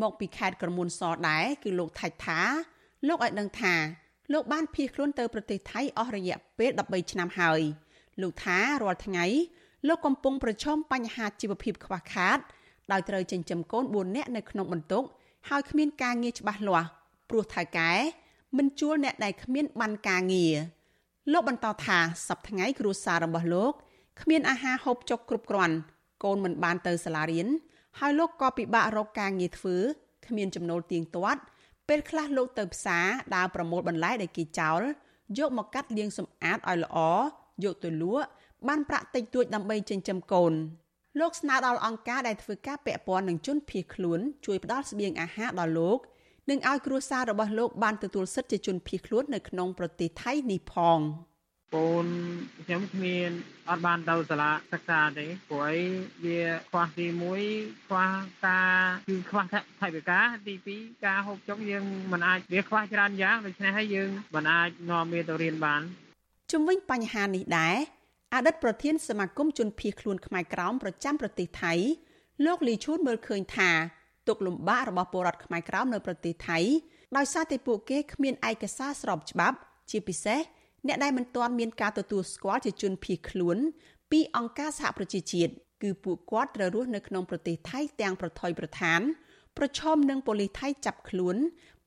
[0.01, 2.39] មកពីខេត្តក្រមួនសដែរគឺលោកថាច់ថា
[3.07, 3.73] លោកឲ្យដឹងថា
[4.33, 7.61] លោកបានភៀសខ្លួនទៅប្រទេសថៃអស់រយៈពេល13ឆ្នាំហើយ
[8.21, 9.25] លោកថារាល់ថ្ងៃ
[9.87, 12.37] លោកកំពុងប្រឈមបញ្ហាជីវភាពខ្វះខាត
[12.91, 15.03] ដោយត្រូវចិញ្ចឹមកូន4នាក់នៅក្នុងបន្ទុក
[15.49, 16.87] ហើយគ្មានការងារច្បាស់លាស់
[17.29, 17.91] ព្រោះថៅកែ
[18.57, 20.55] មិនជួលអ្នកដែលគ្មានបានការងារ
[21.31, 23.73] លោកបន្តថាសប្តាហ៍ថ្ងៃគ្រួសាររបស់លោក
[24.21, 25.75] គ្មានអាហារហូបចុកគ្រប់គ្រាន់
[26.23, 27.47] កូនមិនបានទៅសាលារៀន
[27.99, 29.77] ហើយលោកក៏ពិបាករកការងារធ្វើ
[30.25, 31.41] គ្មានចំណូលទៀងទាត់
[31.87, 34.81] ពេលខ្លះលោកទៅផ្សារដើរប្រមូលបន្លែដែលគេចោល
[35.37, 36.97] យកមកកាត់លាងសម្អាតឲ្យល្អ
[37.63, 38.27] យកទៅលក់
[38.67, 40.53] បានប្រាក់តិចតួចដើម្បីចិញ្ចឹមកូន
[41.19, 45.99] លោកស្នើដល់អង្គការដែលធ្វើការពាក់ព័ន្ធនឹងជនភៀសខ្លួនជួយផ្ដល់ស្បៀងអាហារដល់លោក
[46.49, 50.99] និងឲ្យគ្រួសាររបស់លោកបានទទួលសិទ្ធិជាជនភៀសខ្លួននៅក្នុងប្រទេសថៃនេះផង។
[51.74, 52.05] កូន
[52.66, 53.30] ខ្ញុំគ្មាន
[53.70, 55.82] អត់បានទៅសាលាសិក្សាទេព្រោះអី
[56.26, 57.05] វាខ្វះទី
[57.47, 58.11] 1ខ្វះ
[58.45, 59.43] ការគឺខ្វះ
[59.82, 65.82] ថវិកាទី2ការហូបចុកយើងមិនអាចវាខ្វះច្រើនយ៉ាងដូច្នេះហើយយើងមិនអាចនាំវាទៅរៀនបាន
[66.51, 67.76] ជំវិញបញ្ហានេះដែរ
[68.36, 71.74] អតីតប្រធានសមាគមជនភៀសខ្លួនខ្មែរក្រោមប្រចាំប្រទេសថៃ
[72.45, 73.72] លោកលីឈូនមើលឃើញថា
[74.28, 76.59] ទុកលំបាករបស់ពលរដ្ឋខ្មែរក្រោមនៅប្រទេសថៃ
[77.18, 79.57] ដោយសារតែពួកគេគ្មានឯកសារស្របច្បាប់
[79.91, 80.39] ជាពិសេស
[80.88, 83.57] អ្នកដែលមិនទាន់មានការទទួលស្គាល់ជាជនភៀសខ្លួន
[84.11, 85.51] ពីអង្គការសហប្រជាជាតិ
[85.83, 89.01] គឺពួកគាត់ត្រូវរស់នៅក្នុងប្រទេសថៃទាំងប្រថុយប្រឋាន
[89.57, 91.36] ប្រឈមនឹងប៉ូលីសថៃចាប់ខ្លួន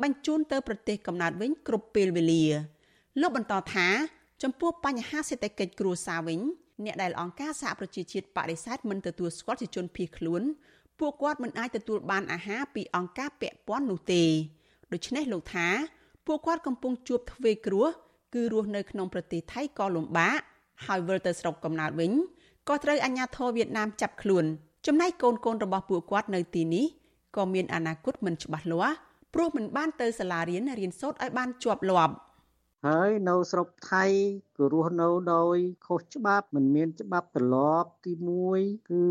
[0.02, 2.44] បញ្ជូនទៅប្រទេសកំណើតវិញគ្រប់ពេលវេលា
[3.20, 3.88] លោកបន្តថា
[4.42, 6.40] ចំពោះបញ្ហាសេដ្ឋកិច្ចគ្រួសារវិញ
[6.84, 10.42] អ្នកដែលអង្គការសហប្រជាជាតិបដិសេធមិនទទួលស្គាល់ជាជនភៀសខ្លួន
[10.98, 14.22] ពួកគាត់មិនអាចទទួលបានអាហារពីអង្គការពាក់ព័ន្ធនោះទេ
[14.92, 15.68] ដូច្នេះលោកថា
[16.26, 17.88] ពួកគាត់កំពុងជួបទ្វេគ្រោះ
[18.34, 20.40] គឺរស់នៅក្នុងប្រទេសថៃក៏លំបាក
[20.86, 22.12] ហើយវិលទៅស្រុកកំណើតវិញ
[22.68, 24.44] ក៏ត្រូវអាជ្ញាធរវៀតណាមចាប់ខ្លួន
[24.86, 26.86] ចំណែកកូនកូនរបស់ពួកគាត់នៅទីនេះ
[27.36, 28.96] ក៏មានអនាគតមិនច្បាស់លាស់
[29.34, 32.14] ព្រោះមិនបានទៅសាលារៀនរៀនសូត្រឲ្យបានជាប់លាប់។
[32.86, 34.04] ហើយនៅស្រុកថៃ
[34.58, 35.56] ក៏រស់នៅដោយ
[35.86, 38.12] ខុសច្បាប់មិនមានច្បាប់ទម្លាប់ទី
[38.50, 39.04] 1គឺ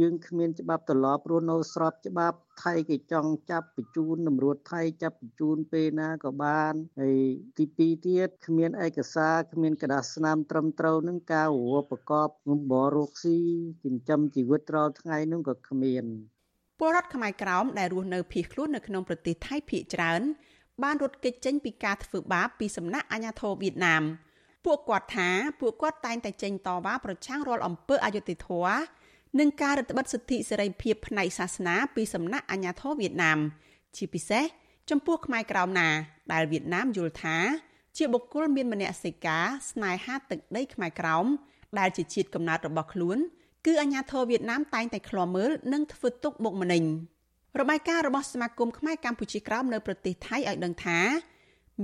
[0.00, 7.18] យើងគ្មានច្បាប់ទម្លាប់រស់នៅស្របច្បាប់ថៃគេចង់ចាប់បញ្ជូនតម្រួតថៃចាប់បញ្ជូនពេលណាក៏បានហើយ
[7.56, 13.38] ទី2ទៀតគ្មានឯកសារគ្មានក្រដាសស្នាមត្រឹមត្រូវនឹងការរួបប្រកបមុំបររកស៊ី
[13.84, 16.04] ចិញ្ចឹមជីវិតរាល់ថ្ងៃនឹងក៏គ្មាន
[16.78, 20.22] ពលរដ្ឋខ្មែរក្រោមដែលរស់នៅភៀសខ្លួននៅក្នុងប្រទេសថៃភៀសច្រើន
[20.82, 24.02] បានរត់គេចចេញពីការធ្វើបាបពីសំណាក់អាជ្ញាធរវៀតណាម
[24.64, 25.28] ពួកគាត់ថា
[25.60, 28.78] ពួកគាត់តែងតែចេញតវ៉ាប្រឆាំងរាល់អំពើអយុត្តិធម៌
[29.38, 33.38] និងការរឹតបន្តឹងសិទ្ធិសេរីភាពផ្នែកសាសនាពីសំណាក់អាជ្ញាធរវៀតណាម
[33.96, 34.44] ជាពិសេស
[34.90, 35.88] ចំពោះខ្មែរក្រោមណា
[36.32, 37.36] ដែលវៀតណាមយល់ថា
[37.96, 41.26] ជាបុគ្គលមានមនសិការស្នេហាទឹកដីខ្មែរក្រោម
[41.78, 43.18] ដែលជាជាតិកំណើតរបស់ខ្លួន
[43.66, 46.82] គឺអាញាធរវៀតណាមតែងតែឃ្លាំមើលនិងធ្វើទុកបុកម្នេញ។
[47.60, 51.00] របាយការណ៍របស់សមាគមខ្មែរកម្ពុជាក្រោមនៅប្រទេសថៃឲ្យដឹងថា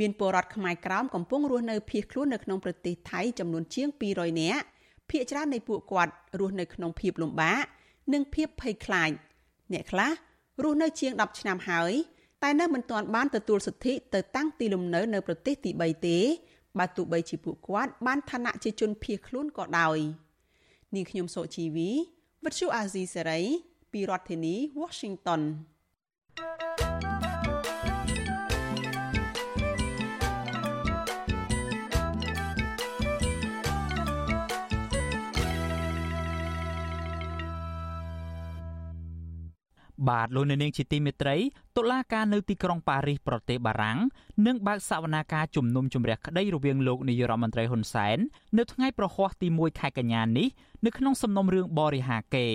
[0.00, 4.64] មានពលរដ្ឋខ្មែរក្រោមកំពុងរស់នៅភៀសខ្លួននៅក្នុងប្រទេសថៃចំនួនជាង200នាក់
[5.10, 7.64] ភាគច្រើននៃពួកគាត់រស់នៅក្នុងភាពលំបាក
[8.12, 9.10] និងភាពភ័យខ្លាច
[9.72, 10.10] អ្នកខ្លះ
[10.62, 11.92] រស់នៅជាង10ឆ្នាំហើយ
[12.42, 16.18] តែនៅមិនទាន់បានទទួលសិទ្ធិទៅតាំងទីលំនៅនៅប្រទេសទី3ទេ
[16.78, 19.98] បើទោះបីជាពួកគាត់បានឋានៈជាជនភៀសខ្លួនក៏ដោយ
[20.94, 21.90] នាងខ្ញុំសូជីវី
[22.44, 23.40] វិទ្យុអាស៊ីសេរី
[23.93, 25.43] ពីរដ្ឋធានី Washington
[40.09, 41.36] បាទលោកនាងជាទីមេត្រី
[41.76, 43.99] តុលាការនៅទីក្រុងប៉ារីសប្រទេសបារាំង
[44.47, 48.18] នឹងបើកសវនាការជំនុំជម្រះក្តីរវាងលោកនាយរដ្ឋមន្ត្រីហ៊ុនសែន
[48.59, 50.49] នៅថ្ងៃប្រហ័សទី1ខែកញ្ញានេះ
[50.84, 52.49] នៅក្នុងសំណុំរឿងបរិហាកេ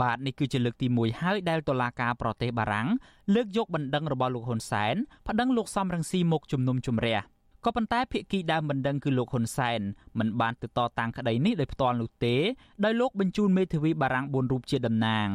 [0.00, 2.88] បាទនេះគឺជាលើកទី1ហើយដែលតុលាការប្រទេសបារាំង
[3.34, 4.94] លើកយកបណ្ដឹងរបស់លោកហ៊ុនសែន
[5.28, 7.18] ប្តឹងលោកសំរងស៊ីមកជំនុំជម្រះ
[7.64, 9.80] ក៏ប៉ុន្តែភាគីដើមបណ្ដឹងគឺលោកហ៊ុនសែន
[10.18, 12.36] មិនបានទៅតតាំងក្តីនេះដោយផ្ទាល់នោះទេ
[12.84, 15.28] ដោយលោកបញ្ជូនមេធាវីបារាំង4រូបជាតំណាង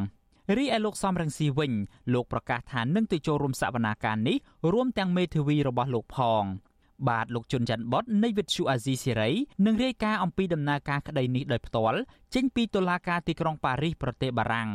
[0.56, 1.72] រីឯលោកសំរងស៊ីវិញ
[2.12, 4.36] លោកប្រកាសថានឹងទៅចូលរួមសវនាការនេះ
[4.72, 6.44] រួមទាំងមេធាវីរបស់លោកផង
[7.08, 9.30] បាទលោកជុនច័ន្ទបតនៃវិទ្យុអាស៊ីសេរី
[9.66, 11.98] នឹងរាយការណ៍អំពីដំណើរការក្តីនេះដោយផ្ទាល់
[12.34, 14.70] ចេញពីតុលាការទីក្រុងប៉ារីសប្រទេសបារាំង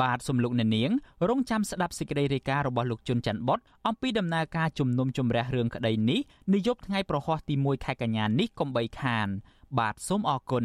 [0.00, 0.90] បាទសំលោកអ្នកនាង
[1.28, 6.20] រងចាំស្ដាប់សេចក្តីរាយការណ៍របស់លោកជុនច័ន្ទបតអំពីដំណើរការជំនុំជម្រះរឿងក្តីនេះ
[6.54, 9.28] នាយប់ថ្ងៃប្រហ័សទី1ខែកញ្ញានេះកុំបីខាន
[9.78, 10.64] បាទសូមអរគុណ